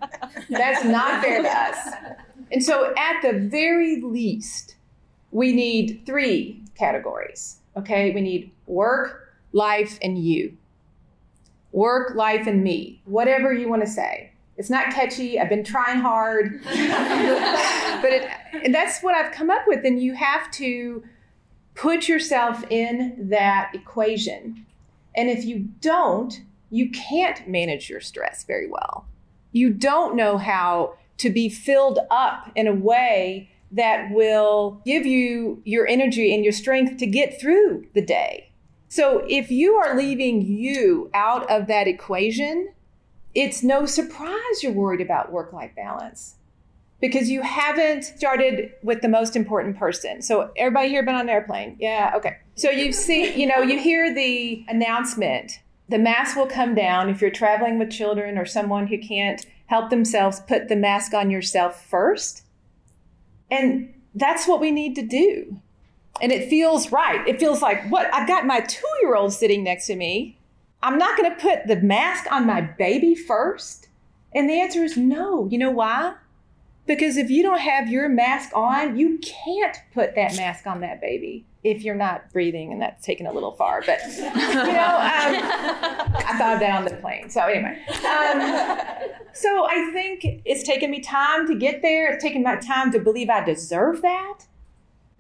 That's 0.48 0.84
not 0.84 1.22
fair 1.22 1.42
to 1.42 1.48
us. 1.48 1.94
And 2.52 2.64
so, 2.64 2.92
at 2.96 3.22
the 3.22 3.48
very 3.48 4.00
least, 4.00 4.74
we 5.30 5.52
need 5.52 6.02
three 6.04 6.60
categories. 6.76 7.58
Okay, 7.76 8.10
we 8.10 8.20
need 8.20 8.50
work, 8.66 9.34
life, 9.52 9.98
and 10.02 10.18
you 10.18 10.56
work, 11.72 12.16
life, 12.16 12.46
and 12.48 12.64
me, 12.64 13.00
whatever 13.04 13.52
you 13.52 13.68
want 13.68 13.82
to 13.82 13.88
say. 13.88 14.32
It's 14.56 14.70
not 14.70 14.92
catchy. 14.92 15.38
I've 15.38 15.48
been 15.48 15.64
trying 15.64 16.00
hard, 16.00 16.62
but 16.64 18.12
it, 18.52 18.72
that's 18.72 19.00
what 19.00 19.14
I've 19.14 19.32
come 19.32 19.50
up 19.50 19.62
with. 19.66 19.84
And 19.84 20.02
you 20.02 20.14
have 20.14 20.50
to 20.52 21.02
put 21.74 22.08
yourself 22.08 22.62
in 22.70 23.28
that 23.30 23.70
equation. 23.74 24.66
And 25.16 25.30
if 25.30 25.44
you 25.44 25.68
don't, 25.80 26.42
you 26.70 26.90
can't 26.90 27.48
manage 27.48 27.88
your 27.88 28.00
stress 28.00 28.44
very 28.44 28.68
well. 28.68 29.06
You 29.52 29.70
don't 29.70 30.14
know 30.14 30.38
how 30.38 30.94
to 31.18 31.30
be 31.30 31.48
filled 31.48 31.98
up 32.10 32.50
in 32.54 32.66
a 32.66 32.74
way 32.74 33.50
that 33.72 34.10
will 34.10 34.80
give 34.84 35.06
you 35.06 35.62
your 35.64 35.86
energy 35.86 36.34
and 36.34 36.44
your 36.44 36.52
strength 36.52 36.98
to 36.98 37.06
get 37.06 37.40
through 37.40 37.86
the 37.94 38.02
day. 38.02 38.50
So 38.88 39.24
if 39.28 39.50
you 39.50 39.74
are 39.74 39.96
leaving 39.96 40.42
you 40.42 41.10
out 41.14 41.48
of 41.48 41.68
that 41.68 41.86
equation, 41.86 42.72
it's 43.34 43.62
no 43.62 43.86
surprise 43.86 44.62
you're 44.62 44.72
worried 44.72 45.00
about 45.00 45.32
work 45.32 45.52
life 45.52 45.70
balance 45.76 46.34
because 47.00 47.30
you 47.30 47.42
haven't 47.42 48.04
started 48.04 48.72
with 48.82 49.00
the 49.00 49.08
most 49.08 49.34
important 49.34 49.78
person. 49.78 50.20
So 50.20 50.50
everybody 50.56 50.88
here 50.88 51.02
been 51.02 51.14
on 51.14 51.22
an 51.22 51.28
airplane? 51.30 51.76
Yeah, 51.80 52.12
okay. 52.16 52.36
So 52.56 52.70
you've 52.70 52.94
seen, 52.94 53.38
you 53.38 53.46
know, 53.46 53.62
you 53.62 53.78
hear 53.78 54.14
the 54.14 54.64
announcement. 54.68 55.60
The 55.88 55.98
mask 55.98 56.36
will 56.36 56.46
come 56.46 56.74
down 56.74 57.08
if 57.08 57.20
you're 57.20 57.30
traveling 57.30 57.78
with 57.78 57.90
children 57.90 58.36
or 58.36 58.44
someone 58.44 58.86
who 58.86 58.98
can't 58.98 59.44
help 59.66 59.88
themselves, 59.90 60.40
put 60.40 60.68
the 60.68 60.76
mask 60.76 61.14
on 61.14 61.30
yourself 61.30 61.84
first. 61.86 62.42
And 63.50 63.94
that's 64.14 64.46
what 64.46 64.60
we 64.60 64.70
need 64.70 64.94
to 64.96 65.02
do 65.02 65.60
and 66.20 66.32
it 66.32 66.48
feels 66.48 66.92
right. 66.92 67.26
It 67.26 67.38
feels 67.38 67.62
like, 67.62 67.88
what? 67.90 68.12
I've 68.12 68.28
got 68.28 68.46
my 68.46 68.60
two 68.60 68.86
year 69.02 69.14
old 69.14 69.32
sitting 69.32 69.64
next 69.64 69.86
to 69.86 69.96
me. 69.96 70.36
I'm 70.82 70.98
not 70.98 71.16
going 71.16 71.30
to 71.30 71.40
put 71.40 71.66
the 71.66 71.76
mask 71.76 72.30
on 72.30 72.46
my 72.46 72.60
baby 72.60 73.14
first. 73.14 73.88
And 74.34 74.48
the 74.48 74.60
answer 74.60 74.84
is 74.84 74.96
no. 74.96 75.46
You 75.48 75.58
know 75.58 75.70
why? 75.70 76.14
Because 76.86 77.16
if 77.16 77.30
you 77.30 77.42
don't 77.42 77.60
have 77.60 77.88
your 77.88 78.08
mask 78.08 78.50
on, 78.54 78.96
you 78.98 79.18
can't 79.18 79.76
put 79.92 80.14
that 80.14 80.36
mask 80.36 80.66
on 80.66 80.80
that 80.80 81.00
baby 81.00 81.44
if 81.62 81.82
you're 81.82 81.94
not 81.94 82.32
breathing, 82.32 82.72
and 82.72 82.80
that's 82.80 83.04
taken 83.04 83.26
a 83.26 83.32
little 83.32 83.52
far. 83.52 83.82
But 83.84 84.00
you 84.16 84.22
know, 84.22 84.30
um, 84.32 84.42
I 86.16 86.34
thought 86.38 86.54
of 86.54 86.60
that 86.60 86.74
on 86.76 86.84
the 86.86 86.96
plane. 86.96 87.28
So 87.28 87.42
anyway, 87.42 87.78
um, 87.88 89.34
so 89.34 89.66
I 89.68 89.90
think 89.92 90.42
it's 90.44 90.62
taken 90.62 90.90
me 90.90 91.00
time 91.00 91.46
to 91.48 91.54
get 91.54 91.82
there. 91.82 92.12
It's 92.12 92.24
taken 92.24 92.42
my 92.42 92.56
time 92.56 92.90
to 92.92 92.98
believe 92.98 93.28
I 93.28 93.44
deserve 93.44 94.02
that 94.02 94.46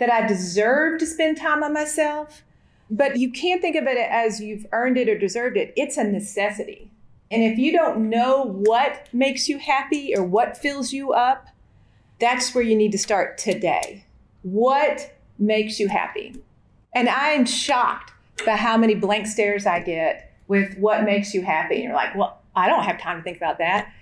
that 0.00 0.10
I 0.10 0.26
deserve 0.26 0.98
to 0.98 1.06
spend 1.06 1.36
time 1.36 1.62
on 1.62 1.72
myself. 1.72 2.42
But 2.90 3.16
you 3.18 3.30
can't 3.30 3.60
think 3.60 3.76
of 3.76 3.86
it 3.86 3.96
as 3.96 4.40
you've 4.40 4.66
earned 4.72 4.96
it 4.96 5.08
or 5.08 5.16
deserved 5.16 5.56
it. 5.56 5.72
It's 5.76 5.96
a 5.96 6.04
necessity. 6.04 6.90
And 7.30 7.44
if 7.44 7.58
you 7.58 7.72
don't 7.72 8.10
know 8.10 8.42
what 8.44 9.08
makes 9.12 9.48
you 9.48 9.58
happy 9.58 10.14
or 10.16 10.24
what 10.24 10.56
fills 10.56 10.92
you 10.92 11.12
up, 11.12 11.46
that's 12.18 12.54
where 12.54 12.64
you 12.64 12.74
need 12.74 12.92
to 12.92 12.98
start 12.98 13.38
today. 13.38 14.04
What 14.42 15.14
makes 15.38 15.78
you 15.78 15.88
happy? 15.88 16.42
And 16.92 17.08
I 17.08 17.28
am 17.28 17.46
shocked 17.46 18.12
by 18.44 18.56
how 18.56 18.76
many 18.76 18.94
blank 18.94 19.26
stares 19.26 19.64
I 19.66 19.80
get 19.80 20.34
with 20.48 20.76
what 20.78 21.04
makes 21.04 21.32
you 21.32 21.42
happy. 21.42 21.76
And 21.76 21.84
you're 21.84 21.94
like, 21.94 22.16
well, 22.16 22.40
I 22.56 22.68
don't 22.68 22.82
have 22.82 23.00
time 23.00 23.18
to 23.18 23.22
think 23.22 23.36
about 23.36 23.58
that. 23.58 23.92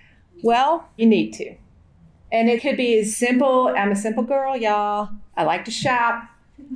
Well, 0.41 0.89
you 0.97 1.05
need 1.05 1.33
to. 1.33 1.55
And 2.31 2.49
it 2.49 2.61
could 2.61 2.77
be 2.77 2.99
as 2.99 3.15
simple 3.15 3.73
I'm 3.75 3.91
a 3.91 3.95
simple 3.95 4.23
girl, 4.23 4.57
y'all. 4.57 5.09
I 5.37 5.43
like 5.43 5.65
to 5.65 5.71
shop. 5.71 6.23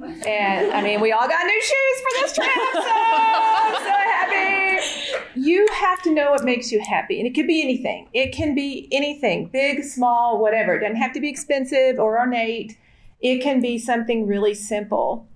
And 0.02 0.72
I 0.72 0.82
mean, 0.82 1.02
we 1.02 1.12
all 1.12 1.28
got 1.28 1.46
new 1.46 1.62
shoes 1.62 2.02
for 2.02 2.10
this 2.22 2.34
trip, 2.34 2.48
so 2.74 2.82
I'm 2.84 3.74
so 3.76 3.90
happy. 3.90 5.40
You 5.40 5.68
have 5.72 6.02
to 6.04 6.12
know 6.12 6.32
what 6.32 6.44
makes 6.44 6.72
you 6.72 6.80
happy, 6.80 7.20
and 7.20 7.28
it 7.28 7.36
could 7.36 7.48
be 7.48 7.62
anything. 7.62 8.08
It 8.12 8.34
can 8.34 8.56
be 8.56 8.88
anything, 8.92 9.48
big, 9.48 9.84
small, 9.84 10.40
whatever. 10.40 10.74
It 10.76 10.80
doesn't 10.80 10.96
have 10.96 11.14
to 11.14 11.20
be 11.20 11.30
expensive 11.30 12.00
or 12.00 12.18
ornate. 12.20 12.78
It 13.22 13.42
can 13.44 13.62
be 13.62 13.78
something 13.78 14.26
really 14.26 14.56
simple, 14.56 15.28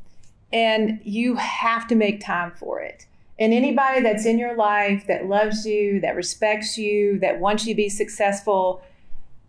and 0.52 1.00
you 1.04 1.36
have 1.36 1.88
to 1.90 1.96
make 1.96 2.20
time 2.20 2.52
for 2.52 2.82
it. 2.82 3.06
And 3.40 3.54
anybody 3.54 4.02
that's 4.02 4.26
in 4.26 4.40
your 4.40 4.56
life 4.56 5.06
that 5.08 5.28
loves 5.28 5.68
you, 5.68 6.00
that 6.02 6.16
respects 6.16 6.80
you, 6.80 7.20
that 7.20 7.40
wants 7.40 7.68
you 7.68 7.74
to 7.76 7.78
be 7.78 7.90
successful, 7.90 8.82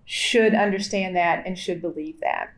should 0.05 0.55
understand 0.55 1.17
that 1.17 1.47
and 1.47 1.59
should 1.59 1.81
believe 1.81 2.21
that. 2.21 2.53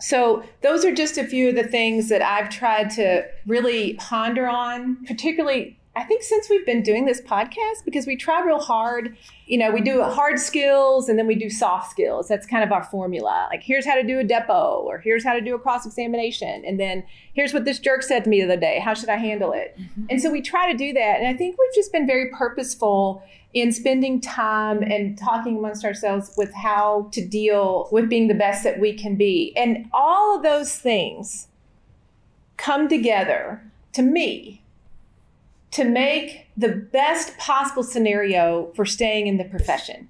So, 0.00 0.42
those 0.62 0.84
are 0.84 0.94
just 0.94 1.18
a 1.18 1.24
few 1.24 1.50
of 1.50 1.54
the 1.54 1.64
things 1.64 2.08
that 2.08 2.22
I've 2.22 2.48
tried 2.48 2.90
to 2.90 3.26
really 3.46 3.94
ponder 3.94 4.48
on, 4.48 5.04
particularly 5.06 5.79
I 6.00 6.04
think 6.04 6.22
since 6.22 6.48
we've 6.48 6.64
been 6.64 6.82
doing 6.82 7.04
this 7.04 7.20
podcast, 7.20 7.84
because 7.84 8.06
we 8.06 8.16
try 8.16 8.42
real 8.42 8.58
hard, 8.58 9.18
you 9.44 9.58
know, 9.58 9.70
we 9.70 9.82
do 9.82 10.02
hard 10.02 10.38
skills 10.38 11.10
and 11.10 11.18
then 11.18 11.26
we 11.26 11.34
do 11.34 11.50
soft 11.50 11.90
skills. 11.90 12.26
That's 12.26 12.46
kind 12.46 12.64
of 12.64 12.72
our 12.72 12.84
formula. 12.84 13.48
Like, 13.50 13.62
here's 13.62 13.84
how 13.84 13.96
to 13.96 14.02
do 14.02 14.18
a 14.18 14.24
depo, 14.24 14.78
or 14.78 14.96
here's 14.96 15.22
how 15.22 15.34
to 15.34 15.42
do 15.42 15.54
a 15.54 15.58
cross 15.58 15.84
examination. 15.84 16.64
And 16.64 16.80
then 16.80 17.04
here's 17.34 17.52
what 17.52 17.66
this 17.66 17.78
jerk 17.78 18.02
said 18.02 18.24
to 18.24 18.30
me 18.30 18.40
the 18.40 18.46
other 18.50 18.58
day. 18.58 18.78
How 18.78 18.94
should 18.94 19.10
I 19.10 19.16
handle 19.16 19.52
it? 19.52 19.76
Mm-hmm. 19.78 20.06
And 20.08 20.22
so 20.22 20.30
we 20.30 20.40
try 20.40 20.72
to 20.72 20.78
do 20.78 20.94
that. 20.94 21.18
And 21.20 21.28
I 21.28 21.34
think 21.34 21.58
we've 21.58 21.74
just 21.74 21.92
been 21.92 22.06
very 22.06 22.30
purposeful 22.30 23.22
in 23.52 23.70
spending 23.70 24.22
time 24.22 24.82
and 24.82 25.18
talking 25.18 25.58
amongst 25.58 25.84
ourselves 25.84 26.32
with 26.38 26.54
how 26.54 27.10
to 27.12 27.22
deal 27.22 27.90
with 27.92 28.08
being 28.08 28.28
the 28.28 28.34
best 28.34 28.64
that 28.64 28.80
we 28.80 28.94
can 28.94 29.16
be. 29.16 29.52
And 29.54 29.84
all 29.92 30.34
of 30.34 30.42
those 30.42 30.76
things 30.76 31.48
come 32.56 32.88
together 32.88 33.62
to 33.92 34.00
me 34.00 34.62
to 35.72 35.84
make 35.84 36.46
the 36.56 36.68
best 36.68 37.36
possible 37.38 37.82
scenario 37.82 38.72
for 38.74 38.84
staying 38.84 39.26
in 39.26 39.36
the 39.36 39.44
profession. 39.44 40.08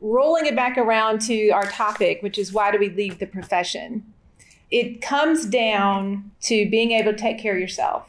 Rolling 0.00 0.46
it 0.46 0.54
back 0.54 0.76
around 0.78 1.20
to 1.22 1.50
our 1.50 1.64
topic, 1.64 2.22
which 2.22 2.38
is 2.38 2.52
why 2.52 2.70
do 2.70 2.78
we 2.78 2.90
leave 2.90 3.18
the 3.18 3.26
profession? 3.26 4.04
It 4.70 5.00
comes 5.00 5.46
down 5.46 6.30
to 6.42 6.68
being 6.68 6.92
able 6.92 7.12
to 7.12 7.18
take 7.18 7.38
care 7.38 7.54
of 7.54 7.60
yourself. 7.60 8.08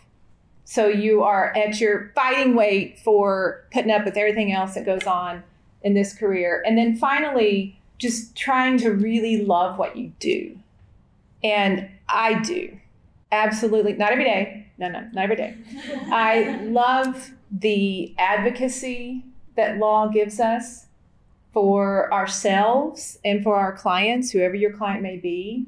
So 0.66 0.88
you 0.88 1.24
are 1.24 1.56
at 1.58 1.80
your 1.80 2.12
fighting 2.14 2.54
weight 2.56 3.00
for 3.00 3.66
putting 3.74 3.92
up 3.92 4.06
with 4.06 4.18
everything 4.18 4.52
else 4.52 4.76
that 4.76 4.86
goes 4.86 5.08
on 5.08 5.44
in 5.82 5.94
this 5.94 6.14
career. 6.14 6.64
And 6.66 6.78
then 6.78 6.96
finally, 6.96 7.80
just 7.98 8.36
trying 8.36 8.78
to 8.80 8.92
really 8.92 9.44
love 9.44 9.80
what 9.80 9.98
you 9.98 10.12
do. 10.20 10.60
And 11.44 11.90
I 12.08 12.42
do. 12.42 12.79
Absolutely. 13.32 13.94
Not 13.94 14.12
every 14.12 14.24
day, 14.24 14.68
no, 14.78 14.90
no, 14.90 15.08
not 15.14 15.24
every 15.24 15.36
day. 15.36 15.56
I 16.12 16.62
love 16.64 17.32
the 17.52 18.16
advocacy 18.18 19.26
that 19.56 19.78
law 19.78 20.08
gives 20.08 20.40
us 20.40 20.88
for 21.52 22.12
ourselves 22.14 23.20
and 23.26 23.44
for 23.44 23.56
our 23.56 23.76
clients, 23.76 24.32
whoever 24.32 24.56
your 24.56 24.72
client 24.72 25.02
may 25.02 25.18
be. 25.18 25.66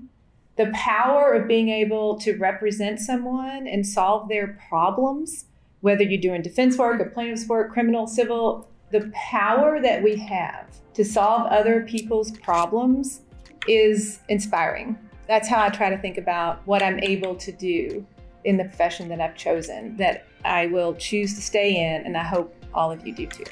The 0.58 0.72
power 0.74 1.34
of 1.34 1.48
being 1.48 1.70
able 1.70 2.20
to 2.20 2.38
represent 2.38 3.00
someone 3.00 3.68
and 3.68 3.86
solve 3.86 4.30
their 4.30 4.60
problems, 4.70 5.46
whether 5.82 6.04
you're 6.04 6.22
doing 6.22 6.42
defense 6.42 6.78
work 6.78 7.02
or 7.02 7.06
plaintiff's 7.06 7.48
work, 7.48 7.72
criminal, 7.72 8.06
civil, 8.08 8.68
the 8.92 9.12
power 9.16 9.82
that 9.82 10.04
we 10.04 10.18
have 10.18 10.68
to 10.94 11.06
solve 11.06 11.48
other 11.48 11.82
people's 11.84 12.32
problems 12.32 13.22
is 13.68 14.20
inspiring. 14.30 14.98
That's 15.28 15.48
how 15.48 15.62
I 15.62 15.70
try 15.70 15.90
to 15.90 15.98
think 15.98 16.18
about 16.18 16.62
what 16.66 16.84
I'm 16.84 17.00
able 17.00 17.36
to 17.36 17.52
do 17.52 18.06
in 18.44 18.58
the 18.58 18.64
profession 18.64 19.08
that 19.10 19.22
I've 19.22 19.36
chosen 19.36 19.96
that 19.98 20.26
I 20.44 20.68
will 20.68 20.96
choose 20.96 21.36
to 21.36 21.42
stay 21.42 21.76
in, 21.76 22.06
and 22.06 22.18
I 22.18 22.24
hope 22.24 22.54
all 22.74 22.92
of 22.92 23.06
you 23.06 23.14
do 23.14 23.28
too. 23.28 23.44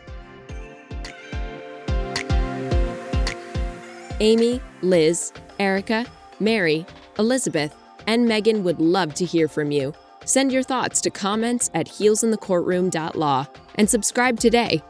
Amy, 4.19 4.61
Liz, 4.81 5.31
Erica, 5.59 6.05
Mary, 6.39 6.85
Elizabeth, 7.17 7.75
and 8.07 8.25
Megan 8.25 8.63
would 8.63 8.79
love 8.79 9.13
to 9.15 9.25
hear 9.25 9.47
from 9.47 9.71
you. 9.71 9.93
Send 10.25 10.51
your 10.51 10.63
thoughts 10.63 10.99
to 11.01 11.09
comments 11.09 11.69
at 11.73 11.87
heelsinthecourtroom.law 11.87 13.45
and 13.75 13.89
subscribe 13.89 14.39
today. 14.39 14.83